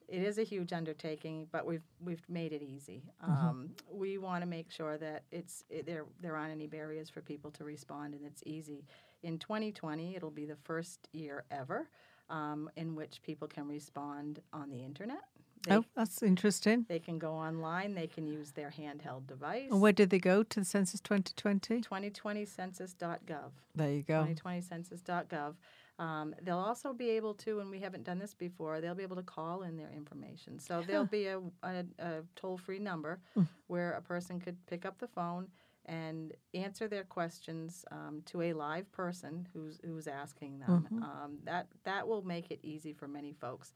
it 0.07 0.21
is 0.21 0.37
a 0.37 0.43
huge 0.43 0.71
undertaking, 0.73 1.47
but 1.51 1.65
we've 1.65 1.85
we've 1.99 2.23
made 2.29 2.53
it 2.53 2.61
easy. 2.61 3.03
Um, 3.21 3.71
we 3.91 4.17
want 4.17 4.41
to 4.43 4.45
make 4.47 4.71
sure 4.71 4.97
that 4.97 5.23
it's 5.31 5.63
it, 5.69 5.85
there 5.85 6.05
there 6.21 6.35
aren't 6.35 6.51
any 6.51 6.67
barriers 6.67 7.09
for 7.09 7.21
people 7.21 7.51
to 7.51 7.63
respond, 7.63 8.13
and 8.13 8.25
it's 8.25 8.43
easy. 8.45 8.85
In 9.23 9.39
2020, 9.39 10.15
it'll 10.15 10.29
be 10.29 10.45
the 10.45 10.57
first 10.63 11.09
year 11.11 11.43
ever 11.49 11.89
um, 12.29 12.69
in 12.75 12.95
which 12.95 13.21
people 13.23 13.47
can 13.47 13.67
respond 13.67 14.39
on 14.53 14.69
the 14.69 14.83
internet. 14.83 15.23
They, 15.67 15.75
Oh, 15.77 15.85
that's 15.95 16.21
interesting. 16.21 16.85
they 16.87 16.99
can 16.99 17.17
go 17.17 17.31
online. 17.33 17.95
They 17.95 18.05
can 18.05 18.27
use 18.27 18.51
their 18.51 18.69
handheld 18.71 19.25
device. 19.25 19.69
And 19.71 19.81
where 19.81 19.91
did 19.93 20.11
they 20.11 20.19
go 20.19 20.43
to 20.43 20.59
the 20.59 20.65
census 20.65 20.99
2020? 21.01 21.81
2020census.gov. 21.81 23.51
There 23.73 23.91
you 23.91 24.03
go. 24.03 24.27
2020census.gov. 24.45 25.55
Um, 25.97 26.35
they'll 26.41 26.57
also 26.57 26.91
be 26.93 27.09
able 27.11 27.33
to, 27.35 27.59
and 27.61 27.69
we 27.69 27.79
haven't 27.79 28.03
done 28.03 28.19
this 28.19 28.33
before, 28.33 28.81
they'll 28.81 28.95
be 28.95 29.03
able 29.03 29.15
to 29.15 29.23
call 29.23 29.63
in 29.63 29.77
their 29.77 29.91
information. 29.91 30.59
So 30.59 30.81
there'll 30.85 31.05
be 31.05 31.27
a, 31.27 31.39
a, 31.63 31.85
a 31.99 32.21
toll 32.35 32.57
free 32.57 32.79
number 32.79 33.19
Mm. 33.37 33.47
where 33.67 33.91
a 33.93 34.01
person 34.01 34.39
could 34.39 34.57
pick 34.67 34.85
up 34.85 34.97
the 34.99 35.07
phone 35.07 35.47
and 35.85 36.33
answer 36.53 36.87
their 36.87 37.03
questions 37.03 37.85
um, 37.91 38.21
to 38.25 38.41
a 38.41 38.53
live 38.53 38.91
person 38.91 39.47
who's, 39.53 39.79
who's 39.85 40.07
asking 40.07 40.59
them. 40.59 40.87
Mhm. 40.91 41.01
Um, 41.03 41.37
that, 41.45 41.67
that 41.83 42.07
will 42.07 42.23
make 42.23 42.51
it 42.51 42.59
easy 42.63 42.91
for 42.93 43.07
many 43.07 43.33
folks. 43.33 43.73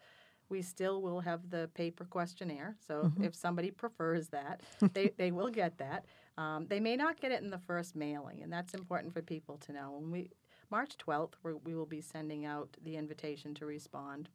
We 0.49 0.61
still 0.63 1.01
will 1.01 1.19
have 1.21 1.49
the 1.51 1.69
paper 1.75 2.05
questionnaire, 2.05 2.75
so 2.85 3.03
Mhm. 3.03 3.19
if, 3.19 3.25
if 3.27 3.35
somebody 3.35 3.69
prefers 3.71 4.29
that, 4.29 4.61
they, 4.93 5.09
they 5.17 5.31
will 5.31 5.49
get 5.49 5.77
that. 5.77 6.05
Um, 6.37 6.65
they 6.67 6.79
may 6.79 6.95
not 6.95 7.19
get 7.21 7.31
it 7.31 7.41
in 7.43 7.49
the 7.49 7.59
first 7.59 7.95
mailing, 7.95 8.41
and 8.43 8.51
that's 8.51 8.73
important 8.73 9.13
for 9.13 9.21
people 9.21 9.57
to 9.59 9.71
know. 9.73 9.91
When 9.91 10.09
we, 10.11 10.31
March 10.71 10.97
12th, 10.97 11.33
we 11.43 11.53
we 11.53 11.75
will 11.75 11.85
be 11.85 12.01
sending 12.01 12.45
out 12.45 12.77
the 12.83 12.95
invitation 12.95 13.53
to 13.55 13.65
respond. 13.65 14.29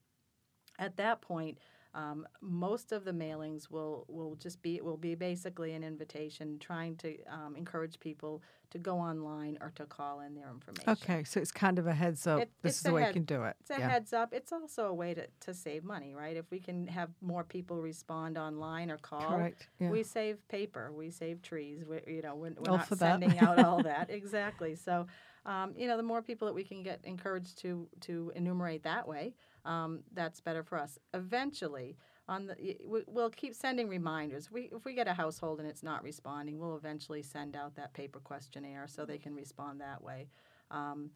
At 0.79 0.97
that 0.97 1.21
point, 1.21 1.59
um, 1.95 2.27
most 2.41 2.91
of 2.91 3.05
the 3.05 3.13
mailings 3.13 3.71
will, 3.71 4.05
will 4.09 4.35
just 4.35 4.61
be 4.63 4.81
will 4.81 4.97
be 4.97 5.15
basically 5.15 5.75
an 5.75 5.85
invitation 5.85 6.59
trying 6.59 6.97
to 6.97 7.17
um, 7.27 7.55
encourage 7.55 8.01
people 8.01 8.43
to 8.71 8.79
go 8.79 8.99
online 8.99 9.57
or 9.61 9.71
to 9.77 9.87
call 9.87 10.19
in 10.19 10.35
their 10.35 10.51
information. 10.51 10.91
Okay, 10.91 11.23
so 11.23 11.39
it's 11.39 11.53
kind 11.53 11.79
of 11.79 11.87
a 11.87 11.95
heads 11.95 12.27
up. 12.27 12.41
It- 12.41 12.51
this 12.63 12.79
is 12.79 12.83
the 12.83 12.91
a 12.91 12.95
way 12.95 13.07
you 13.07 13.13
can 13.13 13.23
do 13.23 13.45
it. 13.45 13.55
It's 13.61 13.71
a 13.71 13.79
yeah. 13.79 13.89
heads 13.89 14.13
up. 14.13 14.33
It's 14.33 14.53
also 14.53 14.87
a 14.87 14.95
way 14.95 15.15
to, 15.15 15.29
to 15.43 15.55
save 15.55 15.85
money, 15.85 16.15
right? 16.15 16.37
If 16.37 16.51
we 16.51 16.59
can 16.59 16.89
have 16.89 17.11
more 17.21 17.45
people 17.45 17.81
respond 17.81 18.37
online 18.37 18.91
or 18.91 18.99
call, 18.99 19.21
Correct. 19.21 19.69
Yeah. 19.79 19.91
we 19.91 20.03
save 20.03 20.47
paper, 20.49 20.91
we 20.93 21.11
save 21.11 21.43
trees. 21.43 21.85
We, 21.89 22.01
you 22.13 22.23
know, 22.23 22.35
we're, 22.35 22.55
we're 22.59 22.77
not 22.77 22.89
sending 22.99 23.39
out 23.39 23.65
all 23.65 23.81
that 23.85 24.11
exactly. 24.11 24.75
So, 24.75 25.07
um, 25.47 25.75
you 25.77 25.87
know, 25.87 25.97
the 25.97 26.03
more 26.03 26.23
people 26.23 26.47
that 26.47 26.55
we 26.55 26.65
can 26.65 26.83
get 26.83 27.01
encouraged 27.05 27.59
to 27.63 27.89
to 28.01 28.33
enumerate 28.35 28.83
that 28.85 29.07
way, 29.07 29.35
um, 29.65 30.01
that's 30.13 30.41
better 30.41 30.63
for 30.63 30.79
us. 30.79 30.99
Eventually, 31.13 31.97
on 32.29 32.47
the 32.47 32.57
we, 32.85 33.03
we'll 33.07 33.31
keep 33.31 33.55
sending 33.55 33.89
reminders. 33.89 34.51
We 34.51 34.71
if 34.73 34.85
we 34.85 34.95
get 34.95 35.09
a 35.09 35.15
household 35.15 35.61
and 35.61 35.69
it's 35.69 35.83
not 35.83 36.03
responding, 36.03 36.59
we'll 36.59 36.77
eventually 36.77 37.23
send 37.23 37.57
out 37.57 37.75
that 37.77 37.93
paper 37.93 38.21
questionnaire 38.21 38.87
so 38.89 39.05
they 39.05 39.19
can 39.19 39.35
respond 39.35 39.81
that 39.81 40.03
way. 40.03 40.29
Um, 40.71 41.11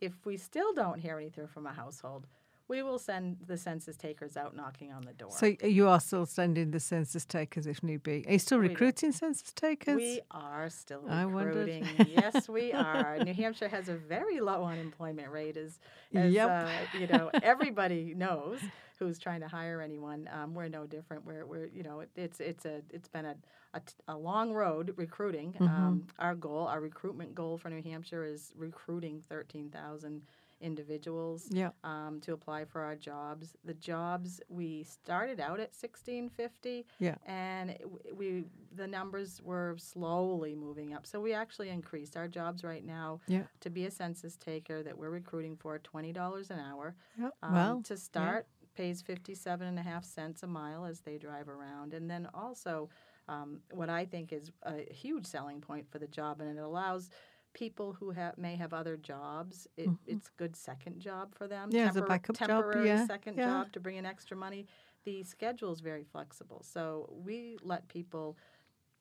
if 0.00 0.12
we 0.24 0.36
still 0.36 0.72
don't 0.72 0.98
hear 0.98 1.18
anything 1.18 1.46
from 1.46 1.66
a 1.66 1.72
household, 1.72 2.26
we 2.72 2.82
will 2.82 2.98
send 2.98 3.36
the 3.46 3.58
census 3.58 3.96
takers 3.98 4.34
out 4.34 4.56
knocking 4.56 4.90
on 4.92 5.02
the 5.04 5.12
door. 5.12 5.30
So 5.30 5.54
you 5.62 5.88
are 5.88 6.00
still 6.00 6.24
sending 6.24 6.70
the 6.70 6.80
census 6.80 7.26
takers 7.26 7.66
if 7.66 7.82
need 7.82 8.02
be. 8.02 8.24
Are 8.26 8.32
you 8.32 8.38
still 8.38 8.58
recruiting 8.58 9.12
census 9.12 9.52
takers? 9.52 9.96
We 9.96 10.22
are 10.30 10.70
still 10.70 11.02
recruiting. 11.02 11.86
yes, 12.08 12.48
we 12.48 12.72
are. 12.72 13.18
New 13.18 13.34
Hampshire 13.34 13.68
has 13.68 13.90
a 13.90 13.94
very 13.94 14.40
low 14.40 14.64
unemployment 14.64 15.30
rate, 15.30 15.58
as, 15.58 15.78
as 16.14 16.32
Yep. 16.32 16.48
uh, 16.50 16.98
you 16.98 17.06
know, 17.08 17.30
everybody 17.42 18.14
knows 18.16 18.58
who's 18.98 19.18
trying 19.18 19.40
to 19.40 19.48
hire 19.48 19.82
anyone. 19.82 20.30
Um, 20.32 20.54
we're 20.54 20.68
no 20.68 20.86
different. 20.86 21.26
We're, 21.26 21.44
we're 21.44 21.66
you 21.66 21.82
know, 21.82 22.00
it, 22.00 22.08
it's 22.16 22.40
it's 22.40 22.64
a 22.64 22.80
it's 22.88 23.08
been 23.08 23.26
a, 23.26 23.36
a, 23.74 23.80
t- 23.80 23.92
a 24.08 24.16
long 24.16 24.54
road 24.54 24.94
recruiting. 24.96 25.52
Mm-hmm. 25.52 25.64
Um, 25.64 26.06
our 26.18 26.34
goal, 26.34 26.66
our 26.68 26.80
recruitment 26.80 27.34
goal 27.34 27.58
for 27.58 27.68
New 27.68 27.82
Hampshire 27.82 28.24
is 28.24 28.52
recruiting 28.56 29.22
thirteen 29.28 29.68
thousand 29.68 30.22
individuals 30.62 31.48
yeah. 31.50 31.70
um, 31.84 32.20
to 32.22 32.32
apply 32.32 32.64
for 32.64 32.80
our 32.82 32.94
jobs. 32.96 33.54
The 33.64 33.74
jobs 33.74 34.40
we 34.48 34.84
started 34.84 35.40
out 35.40 35.60
at 35.60 35.74
sixteen 35.74 36.30
fifty, 36.30 36.86
Yeah. 36.98 37.16
and 37.26 37.76
we 38.14 38.44
the 38.74 38.86
numbers 38.86 39.42
were 39.42 39.74
slowly 39.76 40.54
moving 40.54 40.94
up. 40.94 41.06
So 41.06 41.20
we 41.20 41.34
actually 41.34 41.68
increased 41.68 42.16
our 42.16 42.28
jobs 42.28 42.64
right 42.64 42.84
now 42.84 43.20
Yeah. 43.26 43.42
to 43.60 43.68
be 43.68 43.84
a 43.86 43.90
census 43.90 44.36
taker 44.36 44.82
that 44.82 44.96
we're 44.96 45.10
recruiting 45.10 45.56
for 45.56 45.78
twenty 45.78 46.12
dollars 46.12 46.50
an 46.50 46.60
hour. 46.60 46.94
Yeah. 47.18 47.30
Um, 47.42 47.54
well, 47.54 47.82
to 47.82 47.96
start, 47.96 48.46
pays 48.74 49.02
fifty-seven 49.02 49.66
and 49.66 49.78
a 49.78 49.82
half 49.82 50.04
cents 50.04 50.42
a 50.42 50.46
mile 50.46 50.86
as 50.86 51.00
they 51.00 51.18
drive 51.18 51.48
around, 51.48 51.92
and 51.92 52.10
then 52.10 52.26
also 52.32 52.88
um, 53.28 53.60
what 53.70 53.88
I 53.90 54.04
think 54.04 54.32
is 54.32 54.50
a 54.62 54.90
huge 54.92 55.26
selling 55.26 55.60
point 55.60 55.90
for 55.90 55.98
the 55.98 56.06
job, 56.08 56.40
and 56.40 56.58
it 56.58 56.60
allows 56.60 57.10
people 57.54 57.92
who 57.92 58.10
have 58.10 58.36
may 58.38 58.56
have 58.56 58.72
other 58.72 58.96
jobs. 58.96 59.68
It, 59.76 59.90
It's 60.06 60.28
a 60.28 60.38
good 60.38 60.56
second 60.56 61.00
job 61.00 61.34
for 61.34 61.46
them. 61.46 61.68
Mm-hmm. 61.68 61.76
Yeah, 61.78 61.88
as 61.88 61.96
a 61.96 62.02
tempor- 62.02 62.08
backup 62.08 62.38
job, 62.38 62.48
temporary 62.48 62.88
yeah, 62.88 63.06
second 63.06 63.36
yeah. 63.36 63.46
job 63.46 63.72
to 63.72 63.80
bring 63.80 63.96
in 63.96 64.06
extra 64.06 64.36
money. 64.36 64.66
The 65.04 65.24
schedule 65.24 65.72
is 65.72 65.80
very 65.80 66.04
flexible, 66.04 66.62
so 66.64 67.12
we 67.24 67.58
let 67.62 67.88
people 67.88 68.36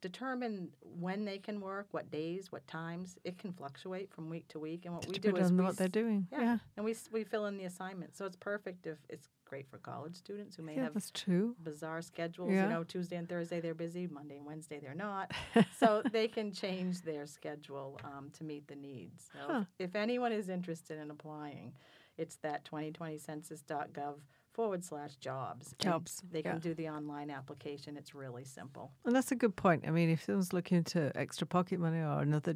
determine 0.01 0.70
when 0.81 1.25
they 1.25 1.38
can 1.38 1.62
work, 1.62 1.88
what 1.91 2.10
days, 2.12 2.51
what 2.51 2.67
times. 2.67 3.17
It 3.24 3.38
can 3.38 3.53
fluctuate 3.53 4.12
from 4.13 4.29
week 4.29 4.48
to 4.50 4.60
week, 4.60 4.86
and 4.86 4.93
what 4.96 5.08
we 5.08 5.17
do 5.20 5.36
is 5.36 5.48
on 5.51 5.58
we 5.58 5.63
what 5.63 5.77
they're 5.77 5.88
doing. 5.88 6.27
yeah. 6.31 6.41
Yeah. 6.41 6.58
and 6.75 6.86
we 6.86 6.96
we 7.12 7.24
fill 7.24 7.46
in 7.46 7.58
the 7.58 7.65
assignments. 7.65 8.17
So 8.17 8.25
it's 8.25 8.36
perfect 8.36 8.88
if 8.88 8.98
it's 9.10 9.29
great 9.46 9.70
for 9.70 9.77
college 9.77 10.15
students 10.15 10.55
who 10.55 10.63
may 10.63 10.75
Yeah, 10.75 10.84
have 10.84 10.93
that's 10.93 11.12
true. 11.12 11.55
bizarre 11.62 12.01
schedules. 12.01 12.51
Yeah. 12.51 12.63
You 12.63 12.70
know, 12.70 12.84
Tuesday 12.84 13.17
and 13.17 13.27
Thursday 13.29 13.60
they're 13.60 13.74
busy, 13.74 14.08
Monday 14.08 14.38
and 14.38 14.46
Wednesday 14.46 14.79
they're 14.81 14.96
not. 14.96 15.31
so 15.79 16.01
they 16.12 16.27
can 16.27 16.51
change 16.53 17.01
their 17.01 17.25
schedule 17.27 18.00
um, 18.03 18.29
to 18.38 18.43
meet 18.43 18.67
the 18.67 18.75
needs. 18.75 19.29
So 19.34 19.39
Huh. 19.48 19.63
if, 19.79 19.89
if 19.89 19.96
anyone 19.96 20.31
is 20.31 20.48
interested 20.50 20.98
in 21.00 21.12
applying, 21.12 21.74
it's 22.17 22.38
that 22.38 22.63
2020census.gov 22.65 24.15
forward 24.53 24.84
slash 24.84 25.15
jobs. 25.15 25.72
and 25.72 25.79
Jobs, 25.79 26.22
They 26.31 26.41
can 26.41 26.53
yeah. 26.55 26.60
do 26.60 26.74
the 26.74 26.89
online 26.89 27.29
application. 27.29 27.98
It's 27.98 28.13
really 28.13 28.43
simple. 28.43 28.91
And 29.05 29.15
that's 29.15 29.31
a 29.31 29.36
good 29.36 29.55
point. 29.55 29.86
I 29.88 29.91
mean, 29.91 30.10
if 30.10 30.24
someone's 30.25 30.53
looking 30.53 30.84
to 30.86 31.12
extra 31.15 31.48
pocket 31.48 31.79
money 31.79 32.00
or 32.00 32.20
another, 32.22 32.55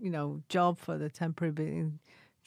you 0.00 0.10
know, 0.10 0.42
job 0.48 0.78
for 0.78 0.96
the 0.98 1.10
temporary 1.10 1.52
being, 1.52 1.98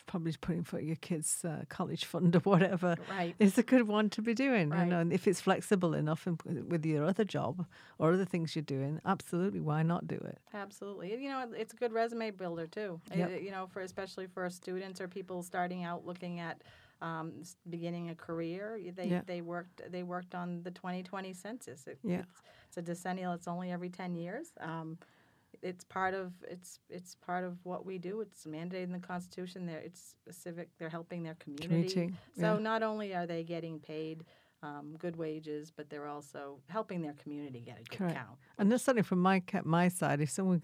probably 0.08 0.34
putting 0.42 0.64
for 0.64 0.80
your 0.80 0.96
kids' 0.96 1.46
uh, 1.46 1.64
college 1.70 2.04
fund 2.06 2.36
or 2.36 2.40
whatever, 2.40 2.96
Right. 3.12 3.36
it's 3.38 3.60
a 3.60 3.64
good 3.64 3.88
one 3.88 4.10
to 4.10 4.24
be 4.24 4.34
doing. 4.34 4.70
Right. 4.72 4.86
You 4.86 4.90
know, 4.90 5.00
and 5.02 5.14
if 5.14 5.28
it's 5.28 5.40
flexible 5.40 5.94
enough 5.94 6.26
and 6.26 6.42
with 6.72 6.84
your 6.84 7.06
other 7.06 7.24
job 7.24 7.68
or 8.00 8.14
other 8.14 8.26
things 8.26 8.56
you're 8.56 8.64
doing, 8.64 9.00
absolutely, 9.06 9.60
why 9.60 9.84
not 9.84 10.08
do 10.08 10.16
it? 10.16 10.40
Absolutely. 10.52 11.12
You 11.22 11.30
know, 11.30 11.46
it's 11.56 11.74
a 11.74 11.78
good 11.78 11.94
resume 11.94 12.32
builder 12.32 12.66
too. 12.66 13.00
Yep. 13.16 13.44
You 13.44 13.52
know, 13.52 13.68
for 13.68 13.82
especially 13.82 14.26
for 14.26 14.50
students 14.50 15.00
or 15.00 15.08
people 15.08 15.44
starting 15.44 15.84
out 15.84 16.08
looking 16.08 16.40
at 16.40 16.64
um, 17.02 17.34
beginning 17.70 18.10
a 18.10 18.16
career. 18.16 18.80
They 18.96 19.08
Yeah. 19.08 19.22
they 19.26 19.42
worked 19.42 19.82
they 19.92 20.04
worked 20.04 20.36
on 20.36 20.64
the 20.64 20.72
2020 20.72 21.34
census. 21.34 21.88
It, 21.88 22.00
Yeah. 22.04 22.20
it's, 22.20 22.42
it's 22.68 22.78
a 22.78 22.82
decennial. 22.82 23.34
It's 23.34 23.48
only 23.48 23.72
every 23.72 23.90
10 23.90 24.16
years. 24.16 24.48
Um, 24.60 24.98
it's 25.62 25.84
part 25.84 26.14
of 26.14 26.32
it's 26.48 26.80
it's 26.90 27.16
part 27.16 27.44
of 27.44 27.58
what 27.66 27.86
we 27.86 27.98
do. 27.98 28.22
It's 28.22 28.46
mandated 28.46 28.84
in 28.84 28.92
the 28.92 29.00
Constitution. 29.00 29.66
There, 29.66 29.80
it's 29.80 30.16
a 30.28 30.34
civic. 30.34 30.70
They're 30.78 30.90
helping 30.90 31.24
their 31.24 31.36
community. 31.36 31.68
Commuting, 31.68 32.18
So 32.38 32.54
yeah. 32.54 32.60
not 32.60 32.84
only 32.84 33.14
are 33.16 33.26
they 33.26 33.44
getting 33.44 33.80
paid 33.80 34.26
um, 34.62 34.96
good 35.00 35.16
wages, 35.16 35.72
but 35.72 35.90
they're 35.90 36.08
also 36.08 36.60
helping 36.68 37.02
their 37.02 37.14
community 37.14 37.62
get 37.62 37.80
a 37.80 37.84
good 37.84 37.98
Correct. 37.98 38.16
count. 38.16 38.38
And 38.58 38.70
that's 38.72 38.84
certainly 38.84 39.04
from 39.04 39.20
my 39.20 39.42
my 39.64 39.88
side. 39.88 40.20
If 40.22 40.30
someone 40.30 40.62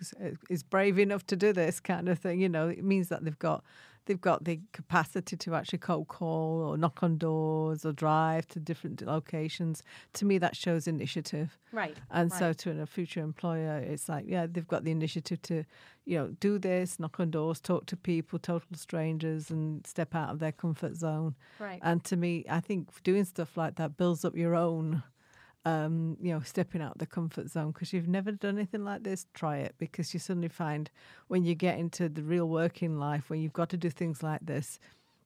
is 0.49 0.63
brave 0.63 0.99
enough 0.99 1.25
to 1.27 1.35
do 1.35 1.53
this 1.53 1.79
kind 1.79 2.07
of 2.09 2.19
thing, 2.19 2.39
you 2.41 2.49
know, 2.49 2.67
it 2.67 2.83
means 2.83 3.07
that 3.09 3.23
they've 3.23 3.39
got 3.39 3.63
they've 4.05 4.21
got 4.21 4.43
the 4.43 4.59
capacity 4.71 5.35
to 5.35 5.55
actually 5.55 5.79
cold 5.79 6.07
call 6.07 6.62
or 6.62 6.77
knock 6.77 7.03
on 7.03 7.17
doors 7.17 7.85
or 7.85 7.91
drive 7.91 8.47
to 8.47 8.59
different 8.59 9.01
locations. 9.01 9.83
To 10.13 10.25
me, 10.25 10.38
that 10.38 10.55
shows 10.55 10.88
initiative. 10.88 11.57
Right. 11.71 11.95
And 12.12 12.31
right. 12.31 12.39
so, 12.39 12.53
to 12.53 12.81
a 12.81 12.85
future 12.85 13.21
employer, 13.21 13.77
it's 13.77 14.07
like, 14.07 14.25
yeah, 14.27 14.47
they've 14.50 14.67
got 14.67 14.83
the 14.83 14.91
initiative 14.91 15.41
to, 15.43 15.65
you 16.05 16.17
know, 16.17 16.27
do 16.39 16.57
this, 16.59 17.00
knock 17.00 17.19
on 17.19 17.31
doors, 17.31 17.59
talk 17.59 17.85
to 17.88 17.97
people, 17.97 18.39
total 18.39 18.75
strangers, 18.75 19.50
and 19.50 19.85
step 19.85 20.15
out 20.15 20.29
of 20.29 20.39
their 20.39 20.51
comfort 20.51 20.95
zone. 20.95 21.35
Right. 21.59 21.79
And 21.81 22.03
to 22.05 22.15
me, 22.15 22.45
I 22.50 22.59
think 22.59 22.89
doing 23.03 23.25
stuff 23.25 23.57
like 23.57 23.75
that 23.75 23.97
builds 23.97 24.24
up 24.24 24.35
your 24.35 24.55
own, 24.55 25.03
um, 25.65 26.17
you 26.22 26.34
know, 26.34 26.41
stepping 26.41 26.81
out 26.81 26.98
the 26.98 27.05
comfort 27.05 27.50
zone. 27.50 27.72
Because 27.72 27.91
you've 27.91 28.07
never 28.07 28.31
done 28.31 28.57
anything 28.57 28.84
like 28.84 29.03
this, 29.03 29.25
try 29.34 29.57
it. 29.57 29.75
Because 29.77 30.13
you 30.13 30.19
suddenly 30.19 30.48
find 30.48 30.89
when 31.27 31.43
you 31.43 31.55
get 31.55 31.77
into 31.77 32.07
the 32.07 32.24
real 32.24 32.48
working 32.48 32.98
life, 32.98 33.29
when 33.29 33.41
you've 33.41 33.53
got 33.53 33.69
to 33.69 33.77
do 33.77 33.89
things 33.89 34.24
like 34.24 34.45
this, 34.45 34.79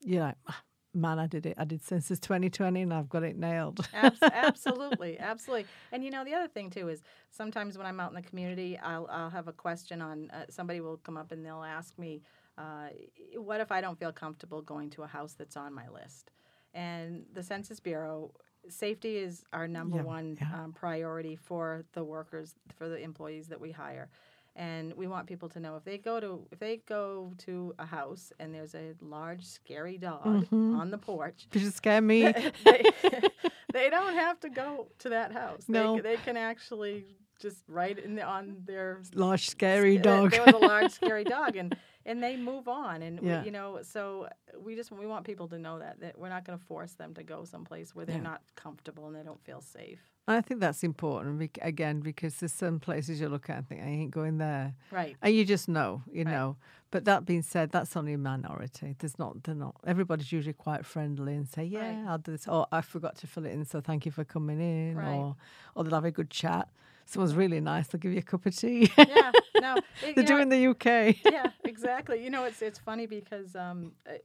you're 0.04 0.24
like, 0.24 0.38
"Ah, 0.48 0.64
man, 0.94 1.20
I 1.20 1.28
did 1.28 1.46
it. 1.46 1.56
I 1.58 1.66
did 1.66 1.84
Census 1.84 2.20
2020 2.20 2.82
and 2.82 2.94
I've 2.94 3.10
got 3.10 3.24
it 3.24 3.38
nailed. 3.38 3.88
Absolutely, 3.94 5.20
absolutely. 5.20 5.66
And 5.92 6.04
you 6.04 6.12
know, 6.12 6.24
the 6.24 6.34
other 6.34 6.48
thing 6.48 6.70
too 6.70 6.88
is 6.90 7.02
sometimes 7.30 7.78
when 7.78 7.86
I'm 7.86 8.00
out 8.00 8.12
in 8.12 8.16
the 8.16 8.22
community, 8.22 8.78
I'll 8.82 9.08
I'll 9.12 9.30
have 9.30 9.48
a 9.48 9.54
question 9.54 10.02
on 10.02 10.30
uh, 10.32 10.46
somebody 10.50 10.82
will 10.82 10.98
come 10.98 11.18
up 11.18 11.32
and 11.32 11.46
they'll 11.46 11.64
ask 11.64 11.98
me, 11.98 12.22
uh, 12.58 12.90
"What 13.36 13.62
if 13.62 13.72
I 13.72 13.82
don't 13.82 14.00
feel 14.00 14.12
comfortable 14.12 14.62
going 14.62 14.90
to 14.92 15.04
a 15.04 15.08
house 15.08 15.34
that's 15.34 15.58
on 15.58 15.74
my 15.74 15.88
list?" 15.90 16.32
And 16.74 17.26
the 17.34 17.44
Census 17.44 17.80
Bureau, 17.80 18.32
safety 18.68 19.18
is 19.18 19.44
our 19.54 19.68
number 19.68 19.98
Yeah, 19.98 20.04
one 20.04 20.38
yeah. 20.40 20.64
Um, 20.64 20.74
priority 20.74 21.36
for 21.36 21.86
the 21.94 22.04
workers, 22.04 22.56
for 22.76 22.90
the 22.90 22.98
employees 22.98 23.48
that 23.48 23.60
we 23.62 23.72
hire. 23.72 24.10
And 24.56 24.94
we 24.96 25.08
want 25.08 25.28
people 25.28 25.48
to 25.50 25.60
know 25.60 25.78
if 25.78 25.86
they 25.86 25.98
go 25.98 26.20
to 26.20 26.46
if 26.52 26.60
they 26.60 26.78
go 26.88 27.32
to 27.46 27.74
a 27.80 27.86
house 27.86 28.34
and 28.40 28.54
there's 28.54 28.76
a 28.76 28.94
large 29.02 29.46
scary 29.46 29.98
dog 29.98 30.26
Mm-hmm. 30.26 30.76
on 30.80 30.92
the 30.92 30.98
porch, 30.98 31.48
would 31.54 31.74
scare 31.74 32.02
me. 32.02 32.24
they, 32.66 32.84
they 33.74 33.90
don't 33.90 34.14
have 34.16 34.40
to 34.42 34.50
go 34.50 34.88
to 35.00 35.10
that 35.10 35.32
house. 35.32 35.64
No. 35.68 35.96
They, 35.96 36.02
they 36.02 36.18
can 36.18 36.36
actually 36.36 37.06
just 37.40 37.64
write 37.70 38.00
in 38.00 38.16
the, 38.16 38.24
on 38.24 38.58
their 38.66 39.00
Large, 39.14 39.48
scary 39.50 39.98
uh, 39.98 40.02
dog. 40.02 40.32
There 40.32 40.44
was 40.44 40.56
a 40.56 40.58
large 40.58 40.92
scary 40.92 41.24
dog, 41.38 41.56
and 41.56 41.78
and 42.10 42.22
they 42.26 42.36
move 42.36 42.68
on, 42.68 43.02
and 43.02 43.20
Yeah. 43.22 43.40
we, 43.40 43.46
you 43.46 43.52
know, 43.52 43.80
so 43.84 44.28
we 44.66 44.76
just 44.76 44.92
we 44.92 45.06
want 45.14 45.24
people 45.26 45.48
to 45.50 45.58
know 45.66 45.80
that 45.80 46.00
that 46.04 46.18
we're 46.20 46.30
not 46.36 46.44
going 46.46 46.58
to 46.60 46.66
force 46.66 46.94
them 47.02 47.14
to 47.14 47.24
go 47.24 47.46
someplace 47.46 47.94
where 47.96 48.06
they're 48.06 48.18
Yeah. 48.18 48.32
not 48.34 48.42
comfortable 48.56 49.04
and 49.08 49.16
they 49.16 49.24
don't 49.30 49.44
feel 49.50 49.62
safe. 49.62 50.02
I 50.28 50.42
think 50.42 50.60
that's 50.60 50.84
important 50.84 51.58
again 51.62 52.02
because 52.02 52.34
there's 52.40 52.54
some 52.54 52.80
places 52.80 53.20
you 53.20 53.30
look 53.30 53.50
at 53.50 53.58
and 53.58 53.68
think 53.68 53.82
I 53.82 53.86
ain't 53.86 54.12
going 54.12 54.38
there, 54.38 54.76
Right. 54.92 55.16
and 55.24 55.34
you 55.36 55.44
just 55.44 55.68
know, 55.68 56.04
you 56.12 56.24
Right. 56.24 56.32
know. 56.36 56.58
But 56.92 57.06
that 57.06 57.26
being 57.26 57.42
said, 57.54 57.72
that's 57.72 57.96
only 57.98 58.14
a 58.14 58.18
minority. 58.18 58.96
There's 59.00 59.18
not, 59.18 59.42
they're 59.44 59.56
not. 59.56 59.76
Everybody's 59.86 60.32
usually 60.32 60.54
quite 60.68 60.86
friendly 60.86 61.34
and 61.36 61.48
say, 61.48 61.64
"Yeah, 61.64 61.80
Right. 62.02 62.08
I'll 62.10 62.18
do 62.20 62.32
this," 62.32 62.48
or 62.48 62.68
"I 62.72 62.82
forgot 62.82 63.16
to 63.22 63.28
fill 63.28 63.46
it 63.46 63.52
in, 63.54 63.66
so 63.66 63.82
thank 63.82 64.06
you 64.06 64.12
for 64.12 64.24
coming 64.24 64.60
in," 64.60 64.98
Right. 64.98 65.08
or 65.16 65.36
or 65.76 65.84
they'll 65.84 65.94
have 66.02 66.06
a 66.06 66.12
good 66.12 66.30
chat. 66.30 66.68
Someone's 67.10 67.36
really 67.36 67.60
nice, 67.60 67.88
they'll 67.88 68.00
give 68.00 68.12
you 68.14 68.20
a 68.20 68.24
cup 68.24 68.46
of 68.46 68.56
tea. 68.56 68.92
yeah, 68.98 69.32
no, 69.60 69.78
it- 70.04 70.16
they 70.16 70.24
do 70.24 70.36
know, 70.36 70.42
in 70.42 70.50
the 70.50 70.68
UK. 70.68 71.16
yeah, 71.26 71.52
exactly. 71.64 72.24
You 72.24 72.30
know, 72.30 72.46
it's 72.46 72.62
it's 72.62 72.80
funny 72.80 73.06
because 73.08 73.56
um, 73.56 73.94
a, 74.08 74.20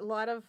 a 0.00 0.04
lot 0.04 0.28
of 0.28 0.44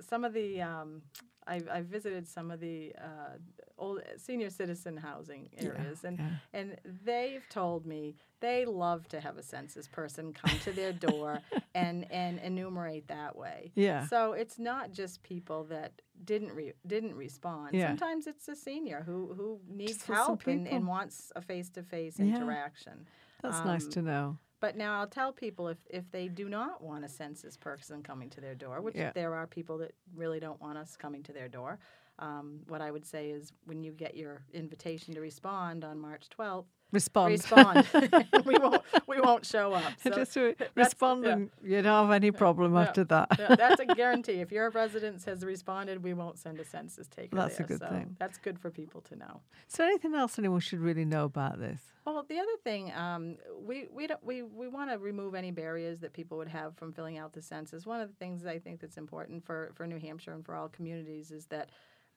some 0.00 0.24
of 0.24 0.32
the 0.32 0.60
um, 0.62 1.02
I 1.46 1.62
I 1.72 1.82
visited 1.82 2.26
some 2.28 2.50
of 2.50 2.60
the 2.60 2.92
uh, 2.98 3.36
old 3.78 4.00
senior 4.16 4.50
citizen 4.50 4.96
housing 4.96 5.48
Yeah, 5.52 5.68
areas, 5.68 6.04
and 6.04 6.18
yeah. 6.18 6.30
and 6.52 6.76
they've 7.04 7.44
told 7.48 7.86
me 7.86 8.16
they 8.40 8.64
love 8.64 9.06
to 9.08 9.20
have 9.20 9.38
a 9.38 9.42
census 9.42 9.86
person 9.86 10.32
come 10.32 10.58
to 10.60 10.72
their 10.72 10.92
door 10.92 11.40
and 11.74 12.10
and 12.10 12.38
enumerate 12.40 13.08
that 13.08 13.36
way. 13.36 13.72
Yeah. 13.74 14.06
So 14.06 14.32
it's 14.32 14.58
not 14.58 14.92
just 14.92 15.22
people 15.22 15.64
that 15.64 15.92
didn't 16.24 16.52
re- 16.52 16.74
didn't 16.86 17.14
respond. 17.14 17.70
Yeah. 17.74 17.88
Sometimes 17.88 18.26
it's 18.26 18.48
a 18.48 18.56
senior 18.56 19.02
who 19.04 19.34
who 19.36 19.60
needs 19.68 20.04
help 20.04 20.46
and, 20.46 20.66
and 20.68 20.86
wants 20.86 21.32
a 21.36 21.42
face 21.42 21.68
to 21.70 21.82
face 21.82 22.18
interaction. 22.18 23.06
That's 23.42 23.64
nice 23.64 23.84
um, 23.84 23.90
to 23.92 24.02
know. 24.02 24.38
But 24.60 24.76
now 24.76 25.00
I'll 25.00 25.08
tell 25.08 25.32
people 25.32 25.66
if, 25.66 25.78
if 25.90 26.08
they 26.12 26.28
do 26.28 26.48
not 26.48 26.80
want 26.80 27.04
a 27.04 27.08
census 27.08 27.56
person 27.56 28.00
coming 28.00 28.30
to 28.30 28.40
their 28.40 28.54
door, 28.54 28.80
which 28.80 28.94
Yeah. 28.94 29.10
there 29.12 29.34
are 29.34 29.44
people 29.48 29.76
that 29.78 29.92
really 30.14 30.38
don't 30.38 30.60
want 30.60 30.78
us 30.78 30.96
coming 30.96 31.24
to 31.24 31.32
their 31.32 31.48
door, 31.48 31.80
um, 32.22 32.60
what 32.68 32.80
I 32.80 32.90
would 32.90 33.04
say 33.04 33.30
is 33.30 33.52
when 33.64 33.82
you 33.82 33.92
get 33.92 34.16
your 34.16 34.42
invitation 34.54 35.12
to 35.14 35.20
respond 35.20 35.84
on 35.84 35.98
March 35.98 36.26
12th, 36.38 36.66
Respond. 36.92 37.32
respond. 37.32 37.86
we 38.44 38.54
won't 38.58 38.82
we 39.08 39.18
won't 39.18 39.46
show 39.46 39.72
up. 39.72 39.92
So 40.02 40.10
Just 40.10 40.36
respond 40.74 41.24
yeah. 41.24 41.32
and 41.32 41.50
you 41.64 41.80
don't 41.80 42.06
have 42.06 42.14
any 42.14 42.30
problem 42.30 42.74
Yeah. 42.74 42.82
after 42.82 43.04
that. 43.04 43.28
Yeah, 43.38 43.56
that's 43.56 43.80
a 43.80 43.86
guarantee. 43.86 44.40
If 44.40 44.52
your 44.52 44.68
residence 44.70 45.24
has 45.24 45.42
responded, 45.44 46.02
we 46.02 46.12
won't 46.12 46.38
send 46.38 46.60
a 46.60 46.64
census 46.64 47.08
taker 47.08 47.34
That's 47.34 47.58
a 47.60 47.62
good 47.62 47.80
so 47.80 47.88
thing. 47.88 48.16
That's 48.20 48.36
good 48.36 48.58
for 48.58 48.70
people 48.70 49.00
to 49.02 49.16
know. 49.16 49.40
There 49.76 49.86
anything 49.86 50.14
else 50.14 50.38
anyone 50.38 50.60
should 50.60 50.80
really 50.80 51.06
know 51.06 51.24
about 51.24 51.58
this? 51.58 51.80
Well, 52.04 52.24
the 52.28 52.38
other 52.38 52.56
thing, 52.62 52.92
um, 52.92 53.36
we 53.64 53.86
we 53.90 54.06
don't 54.06 54.22
we, 54.22 54.42
we 54.42 54.68
want 54.68 54.90
to 54.90 54.98
remove 54.98 55.34
any 55.34 55.50
barriers 55.50 56.00
that 56.00 56.12
people 56.12 56.36
would 56.38 56.48
have 56.48 56.76
from 56.76 56.92
filling 56.92 57.16
out 57.16 57.32
the 57.32 57.42
census. 57.42 57.86
One 57.86 58.00
of 58.02 58.08
the 58.08 58.16
things 58.16 58.44
I 58.44 58.58
think 58.58 58.80
that's 58.80 58.98
important 58.98 59.46
for, 59.46 59.72
for 59.74 59.86
New 59.86 59.98
Hampshire 59.98 60.32
and 60.34 60.44
for 60.44 60.54
all 60.54 60.68
communities 60.68 61.30
is 61.30 61.46
that 61.46 61.70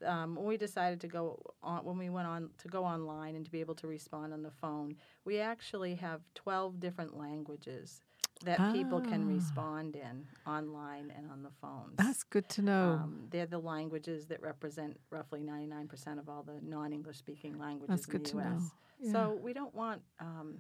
um, 0.03 0.35
when 0.35 0.45
we 0.45 0.57
decided 0.57 0.99
to 1.01 1.07
go 1.07 1.39
on, 1.63 1.85
when 1.85 1.97
we 1.97 2.09
went 2.09 2.27
on 2.27 2.49
to 2.59 2.67
go 2.67 2.83
online 2.83 3.35
and 3.35 3.45
to 3.45 3.51
be 3.51 3.59
able 3.61 3.75
to 3.75 3.87
respond 3.87 4.33
on 4.33 4.41
the 4.43 4.51
phone, 4.51 4.95
we 5.23 5.39
actually 5.39 5.95
have 5.95 6.21
twelve 6.33 6.79
different 6.79 7.17
languages 7.17 8.01
that 8.43 8.59
people 8.73 8.99
can 8.99 9.23
Ah. 9.23 9.33
respond 9.33 9.95
in 9.95 10.27
online 10.45 11.09
and 11.15 11.31
on 11.31 11.41
the 11.41 11.51
phones. 11.61 11.95
That's 11.95 12.23
good 12.23 12.49
to 12.49 12.61
know. 12.61 12.99
Um, 13.01 13.27
they're 13.29 13.45
the 13.45 13.59
languages 13.59 14.25
that 14.27 14.41
represent 14.41 14.99
roughly 15.09 15.41
99% 15.41 16.19
of 16.19 16.27
all 16.27 16.43
the 16.43 16.59
non-English 16.61 17.17
speaking 17.17 17.57
languages 17.57 17.87
That's 17.87 18.05
in 18.07 18.11
good 18.11 18.25
the 18.25 18.29
to 18.31 18.37
U.S. 18.37 18.61
know. 18.61 18.71
Yeah. 18.99 19.11
So 19.13 19.39
we 19.41 19.53
don't 19.53 19.73
want 19.73 20.01
um, 20.19 20.59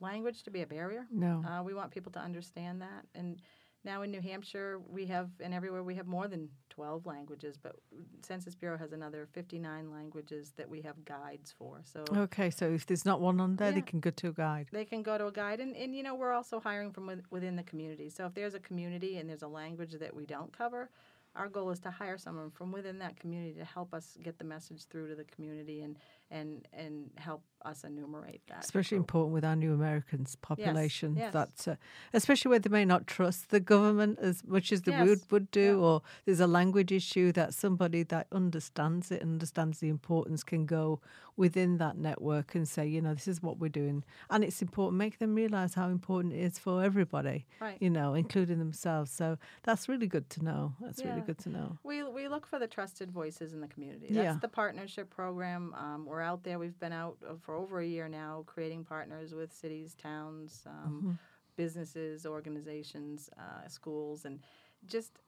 language 0.00 0.42
to 0.42 0.50
be 0.50 0.62
a 0.62 0.66
barrier. 0.66 1.06
no. 1.10 1.42
Uh, 1.46 1.62
we 1.62 1.72
want 1.72 1.92
people 1.92 2.10
to 2.12 2.18
understand 2.18 2.80
that. 2.82 3.06
And 3.14 3.40
now 3.84 4.02
in 4.02 4.10
New 4.10 4.20
Hampshire, 4.20 4.80
we 4.88 5.06
have, 5.06 5.28
and 5.40 5.52
everywhere 5.52 5.82
we 5.82 5.94
have 5.96 6.06
more 6.06 6.26
than 6.28 6.48
12 6.70 7.06
languages, 7.06 7.56
but 7.62 7.76
Census 8.22 8.54
Bureau 8.54 8.78
has 8.78 8.92
another 8.92 9.28
59 9.32 9.90
languages 9.92 10.52
that 10.56 10.68
we 10.68 10.80
have 10.82 11.04
guides 11.04 11.54
for. 11.56 11.80
So 11.84 12.04
okay, 12.16 12.50
so 12.50 12.70
if 12.70 12.86
there's 12.86 13.04
not 13.04 13.20
one 13.20 13.40
on 13.40 13.56
there, 13.56 13.72
they 13.72 13.82
can 13.82 14.00
go 14.00 14.10
to 14.10 14.28
a 14.28 14.32
guide. 14.32 14.68
they 14.72 14.84
can 14.84 15.02
go 15.02 15.18
to 15.18 15.26
a 15.26 15.32
guide 15.32 15.60
and, 15.60 15.76
and 15.76 15.94
you 15.94 16.02
know 16.02 16.14
we're 16.14 16.32
also 16.32 16.60
hiring 16.60 16.92
from 16.92 17.22
within 17.30 17.56
the 17.56 17.62
community 17.62 18.08
so 18.10 18.26
if 18.26 18.34
there's 18.34 18.54
a 18.54 18.60
community 18.60 19.18
and 19.18 19.28
there's 19.28 19.42
a 19.42 19.48
language 19.48 19.92
that 19.92 20.14
we 20.14 20.24
don't 20.26 20.56
cover 20.56 20.90
our 21.36 21.48
goal 21.48 21.70
is 21.70 21.80
to 21.80 21.90
hire 21.90 22.16
someone 22.16 22.50
from 22.50 22.70
within 22.70 22.98
that 22.98 23.18
community 23.18 23.54
to 23.54 23.64
help 23.64 23.92
us 23.92 24.16
get 24.22 24.38
the 24.38 24.44
message 24.44 24.84
through 24.88 25.08
to 25.08 25.14
the 25.14 25.24
community 25.24 25.82
and 25.82 25.96
and 26.34 26.66
and 26.72 27.10
help 27.16 27.42
us 27.64 27.82
enumerate 27.82 28.42
that 28.48 28.62
Especially 28.62 28.98
group. 28.98 29.04
important 29.06 29.32
with 29.32 29.44
our 29.44 29.56
new 29.56 29.72
Americans 29.72 30.36
population. 30.42 31.16
yes. 31.16 31.32
That, 31.32 31.54
uh, 31.72 31.76
especially 32.12 32.50
where 32.50 32.58
they 32.58 32.68
may 32.68 32.84
not 32.84 33.06
trust 33.06 33.48
the 33.48 33.58
government 33.60 34.18
as 34.20 34.44
much 34.44 34.70
as 34.70 34.82
the 34.82 34.90
Yes, 34.90 35.08
would 35.08 35.20
would 35.30 35.50
do, 35.50 35.60
yeah. 35.78 35.86
or 35.86 36.02
there's 36.26 36.40
a 36.40 36.46
language 36.46 36.92
issue 36.92 37.32
that 37.32 37.54
somebody 37.54 38.02
that 38.14 38.26
understands 38.40 39.10
it, 39.10 39.22
understands 39.22 39.78
the 39.78 39.88
importance, 39.88 40.44
can 40.44 40.66
go 40.66 41.00
within 41.36 41.78
that 41.78 41.96
network 41.96 42.54
and 42.54 42.68
say, 42.68 42.86
you 42.86 43.00
know, 43.00 43.14
this 43.14 43.26
is 43.26 43.42
what 43.42 43.58
we're 43.58 43.68
doing, 43.82 44.04
and 44.30 44.44
it's 44.44 44.60
important. 44.60 44.98
Make 44.98 45.18
them 45.18 45.34
realize 45.34 45.72
how 45.74 45.88
important 45.88 46.34
it 46.34 46.40
is 46.40 46.58
for 46.58 46.82
everybody, 46.84 47.46
right 47.60 47.78
you 47.80 47.90
know, 47.90 48.12
including 48.14 48.58
themselves. 48.58 49.10
So 49.10 49.38
that's 49.62 49.88
really 49.88 50.06
good 50.06 50.28
to 50.34 50.44
know. 50.44 50.74
That's 50.82 51.02
really 51.02 51.22
good 51.22 51.38
to 51.44 51.48
know. 51.48 51.78
We, 51.82 52.02
we 52.04 52.28
look 52.28 52.46
for 52.46 52.58
the 52.58 52.68
trusted 52.68 53.10
voices 53.10 53.52
in 53.54 53.60
the 53.62 53.68
community. 53.68 54.08
Yeah. 54.10 54.22
That's 54.24 54.42
the 54.42 54.48
partnership 54.48 55.08
program. 55.10 55.74
Um, 55.84 56.04
we're 56.04 56.20
out 56.24 56.42
there. 56.44 56.58
We've 56.58 56.78
been 56.80 56.92
out 56.92 57.16
uh, 57.28 57.34
for 57.40 57.54
over 57.56 57.80
a 57.80 57.86
year 57.86 58.08
now, 58.08 58.44
creating 58.46 58.84
partners 58.84 59.34
with 59.34 59.52
cities, 59.52 59.94
towns, 59.94 60.62
um, 60.66 60.94
Mm-hmm. 60.98 61.12
businesses, 61.56 62.26
organizations, 62.26 63.30
uh, 63.38 63.68
schools, 63.68 64.24
and 64.24 64.40
just 64.86 65.20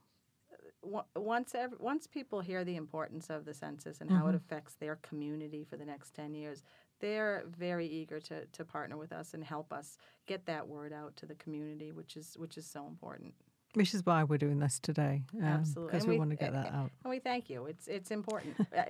uh, 0.95 1.03
once 1.15 1.55
ev- 1.55 1.75
once 1.79 2.07
people 2.07 2.41
hear 2.41 2.65
the 2.65 2.77
importance 2.77 3.31
of 3.31 3.45
the 3.45 3.55
census 3.55 4.01
and 4.01 4.11
how 4.11 4.27
it 4.29 4.35
affects 4.35 4.75
their 4.75 4.97
community 4.97 5.65
for 5.65 5.77
the 5.77 5.85
next 5.85 6.15
ten 6.15 6.35
years, 6.35 6.63
they're 7.01 7.45
very 7.59 7.87
eager 7.87 8.21
to, 8.21 8.47
to 8.47 8.65
partner 8.65 8.97
with 8.97 9.13
us 9.13 9.35
and 9.35 9.45
help 9.45 9.73
us 9.73 9.99
get 10.27 10.47
that 10.47 10.67
word 10.67 10.93
out 10.93 11.15
to 11.17 11.27
the 11.27 11.35
community, 11.37 11.93
which 11.93 12.17
is 12.17 12.37
which 12.39 12.57
is 12.59 12.67
so 12.67 12.87
important. 12.87 13.35
Which 13.77 13.93
is 13.93 14.07
why 14.07 14.25
we're 14.25 14.39
doing 14.39 14.59
this 14.59 14.79
today, 14.79 15.23
Absolutely. 15.43 15.91
because 15.93 16.07
we, 16.07 16.15
we- 16.15 16.19
want 16.19 16.31
to 16.31 16.37
get 16.37 16.49
eh, 16.55 16.63
that 16.63 16.73
out. 16.73 16.91
And 17.05 17.11
we 17.11 17.19
thank 17.19 17.51
you. 17.51 17.67
It's 17.67 17.87
it's 17.89 18.11
important. 18.11 18.57
Uh, 18.77 18.83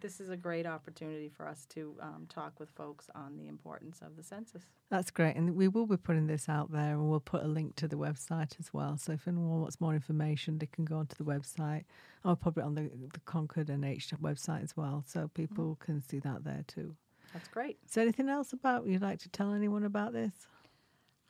this 0.00 0.20
is 0.20 0.30
a 0.30 0.36
great 0.36 0.66
opportunity 0.66 1.28
for 1.28 1.46
us 1.46 1.66
to 1.66 1.94
um, 2.00 2.26
talk 2.28 2.58
with 2.58 2.70
folks 2.70 3.10
on 3.14 3.36
the 3.36 3.48
importance 3.48 4.00
of 4.02 4.16
the 4.16 4.22
census. 4.22 4.62
That's 4.90 5.10
great. 5.10 5.36
And 5.36 5.54
we 5.56 5.68
will 5.68 5.86
be 5.86 5.96
putting 5.96 6.26
this 6.26 6.48
out 6.48 6.70
there 6.70 6.92
and 6.92 7.08
we'll 7.08 7.20
put 7.20 7.42
a 7.42 7.46
link 7.46 7.76
to 7.76 7.88
the 7.88 7.96
website 7.96 8.58
as 8.58 8.72
well. 8.72 8.96
So 8.96 9.12
if 9.12 9.26
anyone 9.26 9.60
wants 9.60 9.80
more 9.80 9.94
information, 9.94 10.58
they 10.58 10.66
can 10.66 10.84
go 10.84 10.96
onto 10.96 11.16
the 11.16 11.24
website. 11.24 11.84
I'll 12.24 12.36
put 12.36 12.56
it 12.56 12.62
on 12.62 12.74
the, 12.74 12.90
the 13.12 13.20
Concord 13.20 13.68
NH 13.68 14.18
website 14.20 14.62
as 14.62 14.76
well. 14.76 15.04
So 15.06 15.28
people 15.34 15.76
can 15.80 16.00
see 16.00 16.18
that 16.20 16.44
there 16.44 16.64
too. 16.66 16.94
That's 17.32 17.48
great. 17.48 17.78
So 17.86 18.02
anything 18.02 18.28
else 18.28 18.52
about 18.52 18.86
you'd 18.86 19.02
like 19.02 19.18
to 19.20 19.28
tell 19.28 19.52
anyone 19.54 19.84
about 19.84 20.12
this? 20.12 20.32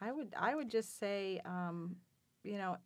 I 0.00 0.12
would 0.12 0.33
I 0.38 0.55
would 0.55 0.70
just 0.70 0.98
say, 0.98 1.40
um, 1.44 1.96
you 2.44 2.59
know, 2.59 2.76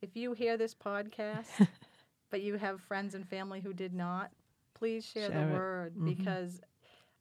if 0.00 0.16
you 0.16 0.32
hear 0.32 0.56
this 0.56 0.74
podcast, 0.74 1.60
but 2.30 2.42
you 2.42 2.56
have 2.56 2.80
friends 2.80 3.14
and 3.14 3.28
family 3.28 3.60
who 3.60 3.72
did 3.72 3.92
not, 3.92 4.30
please 4.74 5.04
share, 5.04 5.28
Share 5.28 5.30
the 5.30 5.42
it. 5.42 5.54
word 5.54 5.94
Mhm. 5.96 6.04
because 6.04 6.60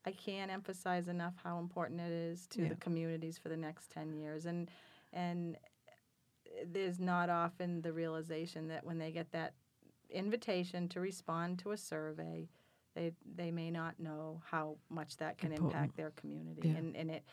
I 0.05 0.11
can't 0.11 0.51
emphasize 0.51 1.07
enough 1.07 1.35
how 1.43 1.59
important 1.59 2.01
it 2.01 2.11
is 2.11 2.47
to 2.47 2.61
Yeah. 2.61 2.69
the 2.69 2.75
communities 2.75 3.37
for 3.37 3.49
the 3.49 3.57
next 3.57 3.91
ten 3.91 4.13
years, 4.13 4.45
and 4.45 4.69
and 5.13 5.57
there's 6.65 6.99
not 6.99 7.29
often 7.29 7.81
the 7.81 7.93
realization 7.93 8.67
that 8.67 8.85
when 8.85 8.97
they 8.97 9.11
get 9.11 9.31
that 9.31 9.53
invitation 10.09 10.87
to 10.89 10.99
respond 10.99 11.59
to 11.59 11.71
a 11.71 11.77
survey, 11.77 12.49
they 12.95 13.11
they 13.35 13.51
may 13.51 13.69
not 13.71 13.99
know 13.99 14.41
how 14.49 14.77
much 14.89 15.17
that 15.17 15.37
can 15.37 15.51
Important. 15.51 15.61
impact 15.65 15.95
their 15.97 16.11
community, 16.11 16.61
Yeah. 16.63 16.73
and 16.75 16.95
and 16.95 17.11
it 17.11 17.23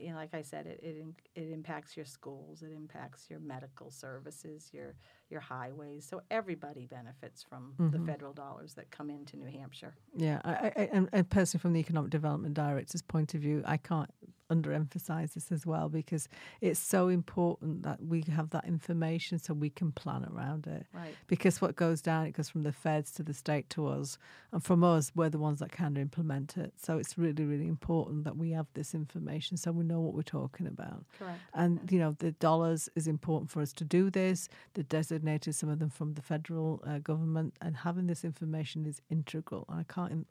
you 0.00 0.10
know, 0.10 0.16
like 0.16 0.34
I 0.34 0.42
said, 0.42 0.66
it, 0.66 0.80
it 0.82 0.96
it 1.34 1.50
impacts 1.52 1.96
your 1.96 2.06
schools, 2.06 2.62
it 2.62 2.72
impacts 2.72 3.28
your 3.30 3.40
medical 3.40 3.90
services, 3.90 4.70
your 4.72 4.94
your 5.30 5.40
highways. 5.40 6.06
So 6.06 6.22
everybody 6.30 6.86
benefits 6.86 7.42
from 7.42 7.74
the 7.78 7.98
Mhm. 7.98 8.06
federal 8.06 8.32
dollars 8.32 8.74
that 8.74 8.90
come 8.90 9.10
into 9.10 9.36
New 9.36 9.50
Hampshire. 9.50 9.94
Yeah, 10.16 10.40
I, 10.44 10.50
I, 10.52 10.72
I- 10.76 10.88
and, 10.92 11.08
and 11.12 11.28
personally, 11.28 11.60
from 11.62 11.72
the 11.72 11.80
economic 11.80 12.10
development 12.10 12.54
director's 12.54 13.02
point 13.02 13.34
of 13.34 13.40
view, 13.40 13.62
I 13.66 13.76
can't 13.76 14.10
underemphasize 14.50 15.34
this 15.34 15.50
as 15.50 15.64
well 15.66 15.88
because 15.88 16.28
it's 16.60 16.80
so 16.80 17.08
important 17.08 17.82
that 17.82 18.02
we 18.02 18.22
have 18.30 18.50
that 18.50 18.64
information 18.66 19.38
so 19.38 19.54
we 19.54 19.70
can 19.70 19.92
plan 19.92 20.26
around 20.34 20.66
it. 20.66 20.86
Right. 20.92 21.14
Because 21.26 21.60
what 21.60 21.76
goes 21.76 22.02
down, 22.02 22.26
it 22.26 22.32
goes 22.32 22.50
from 22.50 22.62
the 22.62 22.72
feds 22.72 23.12
to 23.12 23.22
the 23.22 23.34
state 23.34 23.70
to 23.70 23.86
us, 23.86 24.18
and 24.52 24.62
from 24.62 24.84
us, 24.84 25.12
we're 25.14 25.30
the 25.30 25.38
ones 25.38 25.58
that 25.60 25.72
can 25.72 25.96
implement 25.96 26.56
it. 26.56 26.72
So 26.76 26.98
it's 26.98 27.16
really, 27.18 27.44
really 27.44 27.66
important 27.66 28.24
that 28.24 28.36
we 28.36 28.50
have 28.52 28.66
this 28.74 28.94
information 28.94 29.56
so 29.56 29.72
we 29.72 29.84
know 29.84 30.00
what 30.00 30.14
we're 30.14 30.22
talking 30.22 30.66
about. 30.66 31.04
Correct. 31.18 31.40
And 31.54 31.80
you 31.90 31.98
know, 31.98 32.14
the 32.18 32.32
dollars 32.32 32.88
is 32.94 33.06
important 33.06 33.50
for 33.50 33.60
us 33.62 33.72
to 33.74 33.84
do 33.84 34.10
this. 34.10 34.48
The 34.74 34.82
designated 34.82 35.54
some 35.54 35.68
of 35.68 35.78
them 35.78 35.90
from 35.90 36.14
the 36.14 36.22
federal 36.22 36.82
uh, 36.86 36.98
government, 36.98 37.54
and 37.60 37.76
having 37.76 38.06
this 38.06 38.24
information 38.24 38.86
is 38.86 39.00
integral. 39.10 39.64
And 39.68 39.80
I 39.80 39.84
can't, 39.92 40.12
im- 40.12 40.26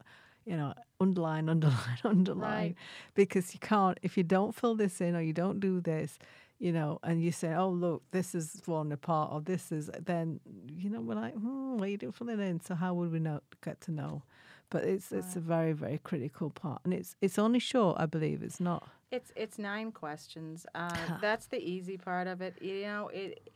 you 0.46 0.56
know, 0.58 0.74
underline, 1.00 1.50
underline, 1.54 2.00
underline, 2.04 2.50
Right. 2.52 2.76
because 3.16 3.54
you 3.54 3.60
can't 3.60 4.00
if 4.02 4.18
you 4.18 4.24
don't 4.24 4.54
fill 4.56 4.76
this 4.76 5.02
in 5.02 5.16
or 5.16 5.22
you 5.22 5.34
don't 5.34 5.60
do 5.60 5.82
this. 5.82 6.18
You 6.60 6.72
know, 6.72 7.00
and 7.04 7.22
you 7.22 7.32
say, 7.32 7.54
"Oh, 7.54 7.70
look, 7.70 8.04
this 8.12 8.34
is 8.34 8.62
falling 8.64 8.94
apart," 8.94 9.34
or 9.34 9.42
"This 9.42 9.72
is," 9.72 9.90
then 10.00 10.40
you 10.78 10.90
know 10.90 11.02
we're 11.02 11.16
like, 11.16 11.34
"Hmm, 11.34 11.78
well, 11.78 11.90
you 11.90 11.98
didn't 11.98 12.16
fill 12.16 12.30
it 12.30 12.40
in, 12.40 12.62
so 12.62 12.76
how 12.76 12.94
would 12.94 13.12
we 13.12 13.20
know 13.20 13.42
get 13.62 13.82
to 13.82 13.92
know?" 13.92 14.24
But 14.70 14.86
it's 14.86 15.12
it's 15.12 15.36
a 15.36 15.42
very 15.42 15.74
very 15.74 15.98
critical 15.98 16.50
part, 16.52 16.80
and 16.86 16.94
it's 16.94 17.16
it's 17.22 17.38
only 17.38 17.60
short, 17.60 17.98
I 18.00 18.06
believe. 18.06 18.42
It's 18.44 18.62
not. 18.62 18.88
It's 19.12 19.32
it's 19.36 19.60
nine 19.60 19.92
questions. 19.92 20.66
Uh, 20.74 20.96
that's 21.20 21.48
the 21.48 21.58
easy 21.60 21.98
part 21.98 22.28
of 22.28 22.42
it. 22.42 22.62
You 22.62 22.84
know, 22.84 23.10
it. 23.10 23.50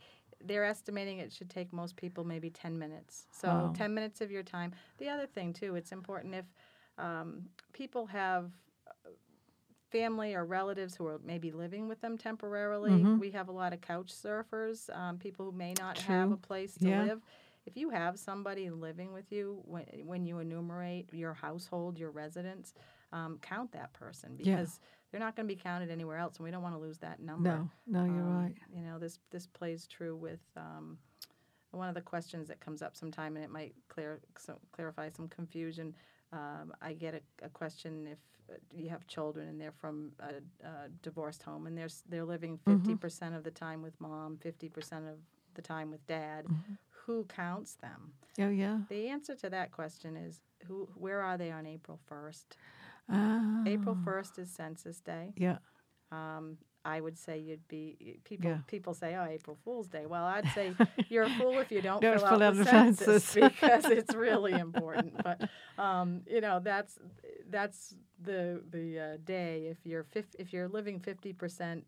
They're 0.44 0.64
estimating 0.64 1.18
it 1.18 1.32
should 1.32 1.50
take 1.50 1.72
most 1.72 1.96
people 1.96 2.24
maybe 2.24 2.50
ten 2.50 2.78
minutes. 2.78 3.26
So 3.32 3.48
Wow. 3.48 3.72
ten 3.74 3.94
minutes 3.94 4.20
of 4.20 4.30
your 4.30 4.42
time. 4.44 4.72
The 4.98 5.08
other 5.08 5.26
thing 5.26 5.52
too, 5.52 5.74
it's 5.76 5.92
important 5.92 6.34
if 6.34 6.44
um, 6.98 7.48
people 7.72 8.06
have 8.06 8.50
family 9.90 10.34
or 10.34 10.44
relatives 10.44 10.94
who 10.94 11.06
are 11.06 11.18
maybe 11.24 11.50
living 11.50 11.88
with 11.88 12.00
them 12.00 12.18
temporarily. 12.18 13.04
Mhm. 13.04 13.18
We 13.18 13.30
have 13.30 13.48
a 13.48 13.52
lot 13.52 13.72
of 13.72 13.80
couch 13.80 14.12
surfers, 14.12 14.94
um, 14.94 15.18
people 15.18 15.46
who 15.46 15.52
may 15.52 15.72
not 15.74 15.98
have 15.98 16.30
a 16.32 16.36
place 16.36 16.74
to 16.78 16.88
Yeah. 16.88 17.02
live. 17.04 17.22
If 17.64 17.76
you 17.76 17.90
have 17.90 18.18
somebody 18.18 18.70
living 18.70 19.12
with 19.12 19.30
you, 19.32 19.62
when, 19.64 19.84
when 20.06 20.26
you 20.26 20.38
enumerate 20.38 21.12
your 21.12 21.34
household, 21.34 21.98
your 21.98 22.10
residents, 22.10 22.74
um, 23.12 23.38
count 23.40 23.72
that 23.72 23.92
person 23.94 24.36
Yeah. 24.36 24.56
because 24.56 24.80
they're 25.10 25.20
not 25.20 25.36
going 25.36 25.48
to 25.48 25.54
be 25.54 25.60
counted 25.60 25.90
anywhere 25.90 26.18
else, 26.18 26.36
and 26.36 26.44
we 26.44 26.50
don't 26.50 26.62
want 26.62 26.74
to 26.74 26.80
lose 26.80 26.98
that 26.98 27.20
number. 27.20 27.50
No, 27.50 27.70
no, 27.86 28.04
you're 28.04 28.24
Um, 28.24 28.42
right. 28.42 28.54
You 28.74 28.82
know, 28.82 28.98
this 28.98 29.18
this 29.30 29.46
plays 29.46 29.86
true 29.86 30.16
with 30.16 30.40
um, 30.56 30.98
one 31.70 31.88
of 31.88 31.94
the 31.94 32.00
questions 32.02 32.48
that 32.48 32.60
comes 32.60 32.82
up 32.82 32.94
sometime, 32.96 33.36
and 33.36 33.44
it 33.44 33.50
might 33.50 33.74
clear 33.88 34.20
so 34.36 34.58
clarify 34.72 35.08
some 35.10 35.28
confusion. 35.28 35.94
Um, 36.32 36.72
I 36.82 36.92
get 36.92 37.14
a, 37.14 37.46
a 37.46 37.48
question 37.48 38.06
if 38.06 38.18
uh, 38.50 38.54
you 38.70 38.88
have 38.90 39.06
children 39.06 39.48
and 39.48 39.60
they're 39.60 39.72
from 39.72 40.12
a, 40.20 40.66
a 40.66 40.88
divorced 41.02 41.42
home 41.42 41.66
and 41.66 41.76
they're 41.76 41.88
they're 42.08 42.24
living 42.24 42.58
Mm-hmm. 42.66 42.78
50 42.86 42.94
percent 42.96 43.34
of 43.34 43.44
the 43.44 43.50
time 43.50 43.82
with 43.82 43.98
mom, 44.00 44.36
fifty 44.38 44.68
percent 44.68 45.06
of 45.06 45.14
the 45.54 45.62
time 45.62 45.90
with 45.90 46.06
dad. 46.06 46.44
Mm-hmm. 46.44 46.74
Who 47.06 47.24
counts 47.24 47.74
them? 47.76 48.12
Oh, 48.38 48.50
yeah. 48.50 48.80
The 48.90 49.08
answer 49.08 49.34
to 49.36 49.48
that 49.50 49.72
question 49.72 50.16
is 50.16 50.40
who. 50.66 50.88
Where 50.94 51.20
are 51.22 51.38
they 51.38 51.50
on 51.50 51.66
April 51.66 51.98
first? 52.06 52.56
Ah, 53.10 53.62
April 53.66 53.96
first 54.04 54.38
is 54.38 54.50
Census 54.50 55.00
Day. 55.00 55.32
Yeah. 55.36 55.58
Um, 56.12 56.58
I 56.84 57.00
would 57.00 57.18
say 57.18 57.38
you'd 57.38 57.66
be 57.68 58.20
people. 58.24 58.50
Yeah. 58.50 58.58
People 58.66 58.94
say, 58.94 59.14
"Oh, 59.16 59.24
April 59.24 59.58
Fool's 59.64 59.88
Day." 59.88 60.06
Well, 60.06 60.24
I'd 60.24 60.48
say 60.54 60.72
you're 61.08 61.24
a 61.24 61.30
fool 61.30 61.58
if 61.58 61.70
you 61.70 61.82
don't 61.82 62.00
Don't 62.00 62.18
fill 62.18 62.28
fill 62.28 62.42
out 62.42 62.54
the 62.54 62.64
the 62.64 62.70
census 62.70 63.24
census. 63.24 63.34
because 63.60 63.84
it's 63.86 64.14
really 64.14 64.52
important. 64.52 65.14
But 65.22 65.48
um, 65.78 66.22
you 66.26 66.40
know, 66.40 66.60
that's 66.62 66.98
that's 67.50 67.94
the 68.22 68.62
the 68.70 68.98
uh, 68.98 69.16
day. 69.24 69.66
If 69.70 69.78
you're 69.84 70.04
fif- 70.04 70.36
if 70.38 70.52
you're 70.52 70.68
living 70.68 71.00
fifty 71.00 71.32
percent 71.32 71.84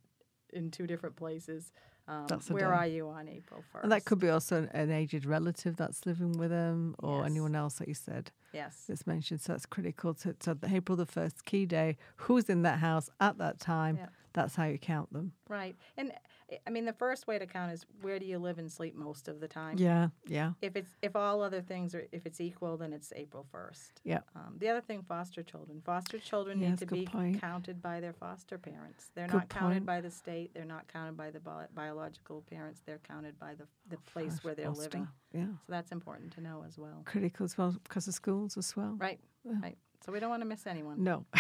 in 0.53 0.71
two 0.71 0.87
different 0.87 1.15
places, 1.17 1.73
um, 2.09 2.27
where 2.49 2.69
day. 2.71 2.75
are 2.77 2.87
you 2.87 3.09
on 3.09 3.29
April 3.29 3.63
first? 3.73 3.85
And 3.85 3.93
that 3.93 4.05
could 4.05 4.19
be 4.19 4.29
also 4.29 4.57
an, 4.59 4.69
an 4.73 4.91
aged 4.91 5.25
relative 5.25 5.77
that's 5.77 6.05
living 6.07 6.33
with 6.33 6.51
them 6.51 6.97
or 6.99 7.19
Yes. 7.23 7.31
anyone 7.31 7.55
else 7.55 7.75
that 7.75 7.87
you 7.89 7.95
said 7.95 8.33
yes, 8.53 8.85
that's 8.89 9.07
mentioned. 9.07 9.41
So 9.41 9.53
that's 9.53 9.67
critical. 9.67 10.15
To, 10.15 10.35
so 10.41 10.55
the 10.55 10.75
April 10.75 10.97
the 10.97 11.07
1st, 11.07 11.45
key 11.45 11.67
day, 11.67 11.97
who's 12.17 12.51
in 12.51 12.63
that 12.63 12.81
house 12.81 13.09
at 13.21 13.39
that 13.39 13.61
time, 13.61 13.97
Yeah. 13.97 14.07
That's 14.33 14.55
how 14.57 14.65
you 14.67 14.79
count 14.79 15.13
them. 15.13 15.33
right. 15.49 15.77
And 15.97 16.13
I- 16.13 16.59
I 16.67 16.71
mean, 16.71 16.85
the 16.85 16.93
first 16.93 17.29
way 17.29 17.39
to 17.39 17.47
count 17.47 17.71
is 17.71 17.87
where 18.03 18.19
do 18.19 18.27
you 18.27 18.37
live 18.41 18.59
and 18.59 18.73
sleep 18.73 18.97
most 18.97 19.29
of 19.29 19.39
the 19.39 19.47
time. 19.47 19.79
Yeah, 19.79 20.09
yeah, 20.27 20.55
If 20.61 20.75
it's 20.75 20.91
if 21.01 21.15
all 21.15 21.43
other 21.43 21.63
things 21.63 21.95
are 21.95 22.09
if 22.11 22.27
it's 22.27 22.41
equal, 22.41 22.77
then 22.77 22.93
it's 22.93 23.13
April 23.15 23.47
first. 23.53 24.01
yeah. 24.03 24.23
Um, 24.35 24.57
the 24.59 24.69
other 24.69 24.81
thing, 24.81 25.05
foster 25.05 25.45
children. 25.45 25.81
Foster 25.85 26.19
children 26.19 26.59
Yeah, 26.61 26.71
need 26.71 26.79
to 26.79 26.87
be 26.87 27.07
point. 27.07 27.41
counted 27.41 27.81
by 27.81 28.01
their 28.01 28.13
foster 28.13 28.59
parents. 28.59 29.13
They're 29.15 29.29
Good 29.29 29.37
not 29.37 29.49
counted 29.49 29.75
point. 29.75 29.87
by 29.87 30.01
the 30.01 30.11
state. 30.11 30.53
They're 30.53 30.65
not 30.65 30.89
counted 30.89 31.17
by 31.17 31.31
the 31.31 31.39
bi- 31.39 31.69
biological 31.73 32.43
parents. 32.51 32.81
They're 32.85 32.99
counted 33.07 33.39
by 33.39 33.55
the 33.55 33.69
the 33.89 33.99
place 33.99 34.33
First 34.33 34.45
where 34.45 34.55
they're 34.57 34.71
living. 34.71 35.07
Yeah. 35.33 35.45
So 35.65 35.69
that's 35.69 35.93
important 35.93 36.33
to 36.33 36.41
know 36.41 36.65
as 36.67 36.77
well. 36.79 37.03
Critical 37.05 37.45
as 37.45 37.57
well 37.57 37.77
because 37.85 38.09
of 38.09 38.15
schools 38.15 38.57
as 38.57 38.75
well. 38.77 38.97
Right, 38.99 39.21
right. 39.45 39.79
So 40.05 40.11
we 40.11 40.19
don't 40.19 40.31
want 40.31 40.43
to 40.43 40.49
miss 40.49 40.67
anyone. 40.67 41.05
No. 41.05 41.27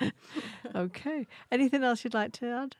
okay. 0.74 1.26
Anything 1.50 1.82
else 1.84 2.04
you'd 2.04 2.14
like 2.14 2.32
to 2.34 2.46
add? 2.46 2.76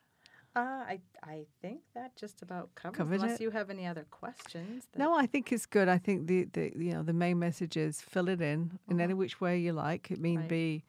Uh, 0.55 0.61
I 0.61 1.01
I 1.23 1.47
think 1.63 1.81
that 1.95 2.15
just 2.15 2.43
about 2.43 2.75
covers. 2.75 2.97
Covered 2.99 3.21
unless 3.23 3.41
it. 3.41 3.43
you 3.45 3.51
have 3.51 3.71
any 3.71 3.87
other 3.87 4.05
questions. 4.11 4.87
that- 4.93 4.99
No, 4.99 5.15
I 5.15 5.25
think 5.27 5.51
it's 5.51 5.65
good. 5.65 5.89
I 5.89 5.97
think 5.99 6.27
the, 6.27 6.45
the 6.53 6.73
you 6.77 6.93
know 6.93 7.03
the 7.03 7.15
main 7.15 7.39
message 7.39 7.77
is 7.77 8.03
fill 8.03 8.29
it 8.29 8.43
in 8.43 8.79
in 8.89 9.01
any 9.01 9.15
which 9.15 9.41
way 9.41 9.59
you 9.59 9.73
like. 9.73 10.11
It 10.11 10.21
mean 10.21 10.41
Right. 10.41 10.49
be 10.49 10.85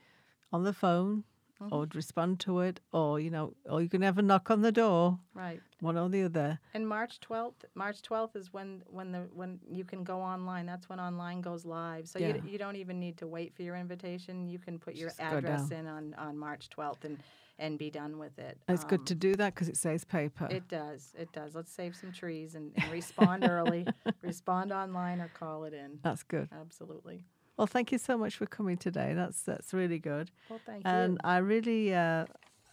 on 0.51 0.63
the 0.63 0.73
phone 0.73 1.23
or 1.71 1.87
respond 1.93 2.39
to 2.41 2.59
it, 2.61 2.79
or 2.91 3.19
you 3.19 3.29
know, 3.29 3.53
or 3.69 3.81
you 3.81 3.89
can 3.89 4.01
have 4.01 4.17
a 4.17 4.21
knock 4.21 4.49
on 4.51 4.61
the 4.61 4.71
door, 4.71 5.19
Right. 5.33 5.61
one 5.79 5.97
or 5.97 6.09
the 6.09 6.23
other. 6.23 6.59
And 6.73 6.87
March 6.87 7.19
twelfth, 7.19 7.65
March 7.75 8.01
twelfth 8.01 8.35
is 8.35 8.51
when 8.53 8.83
when 8.87 9.11
the 9.11 9.19
when 9.33 9.59
you 9.69 9.83
can 9.83 10.03
go 10.03 10.19
online. 10.21 10.65
That's 10.65 10.89
when 10.89 10.99
online 10.99 11.41
goes 11.41 11.65
live. 11.65 12.07
So 12.07 12.19
Yeah. 12.19 12.35
you, 12.35 12.41
you 12.51 12.57
don't 12.57 12.75
even 12.75 12.99
need 12.99 13.17
to 13.17 13.27
wait 13.27 13.55
for 13.55 13.63
your 13.63 13.75
invitation. 13.75 14.47
You 14.47 14.59
can 14.59 14.79
put 14.79 14.95
your 14.95 15.09
Just 15.09 15.21
address 15.21 15.71
in 15.71 15.87
on, 15.87 16.13
on 16.15 16.37
March 16.37 16.69
twelfth 16.69 17.05
and 17.05 17.21
and 17.59 17.77
be 17.77 17.91
done 17.91 18.17
with 18.17 18.39
it. 18.39 18.57
It's 18.67 18.83
good 18.83 19.01
Um, 19.01 19.05
to 19.05 19.15
do 19.15 19.35
that 19.35 19.53
because 19.53 19.69
it 19.69 19.77
saves 19.77 20.03
paper. 20.03 20.47
It 20.49 20.67
does. 20.67 21.13
It 21.17 21.31
does. 21.31 21.53
Let's 21.53 21.71
save 21.71 21.95
some 21.95 22.11
trees 22.11 22.55
and, 22.55 22.71
and 22.75 22.91
respond 22.91 23.43
early. 23.43 23.87
respond 24.23 24.71
online 24.71 25.21
or 25.21 25.27
call 25.27 25.65
it 25.65 25.73
in. 25.73 25.99
That's 26.01 26.23
good. 26.23 26.49
Absolutely. 26.51 27.25
Well, 27.57 27.67
thank 27.67 27.91
you 27.91 27.97
so 27.97 28.17
much 28.17 28.35
for 28.35 28.45
coming 28.45 28.77
today. 28.77 29.13
That's 29.13 29.41
that's 29.41 29.73
really 29.73 29.99
good. 29.99 30.31
Well, 30.49 30.59
thank 30.65 30.85
and 30.85 31.13
you. 31.13 31.17
I 31.23 31.37
really, 31.37 31.93
uh, 31.93 32.25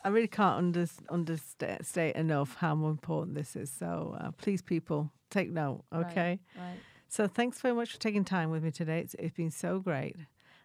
I 0.04 0.08
really 0.08 0.28
can't 0.28 0.56
under, 0.56 0.86
understate 1.10 1.84
state 1.84 2.16
enough 2.16 2.56
how 2.56 2.72
important 2.86 3.36
this 3.36 3.56
is. 3.56 3.70
So 3.70 4.16
uh, 4.18 4.30
please, 4.32 4.62
people, 4.62 5.10
take 5.30 5.50
note. 5.50 5.84
Okay. 5.94 6.40
Right. 6.56 6.78
So 7.08 7.26
thanks 7.26 7.60
very 7.60 7.74
much 7.74 7.92
for 7.92 7.98
taking 7.98 8.24
time 8.24 8.50
with 8.50 8.62
me 8.62 8.70
today. 8.70 9.00
It's, 9.00 9.14
it's 9.14 9.36
been 9.36 9.50
so 9.50 9.80
great. 9.80 10.16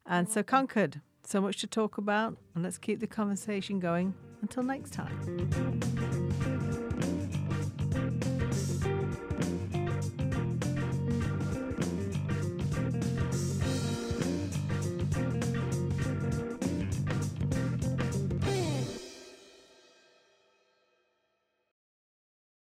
And 0.06 0.30
so 0.30 0.44
Concord, 0.44 1.02
so 1.24 1.42
much 1.42 1.58
to 1.62 1.68
talk 1.68 1.98
about, 1.98 2.38
and 2.54 2.64
let's 2.64 2.78
keep 2.78 3.00
the 3.00 3.08
conversation 3.08 3.80
going. 3.80 4.14
Until 4.42 4.62
next 4.62 4.94
time. 4.94 6.62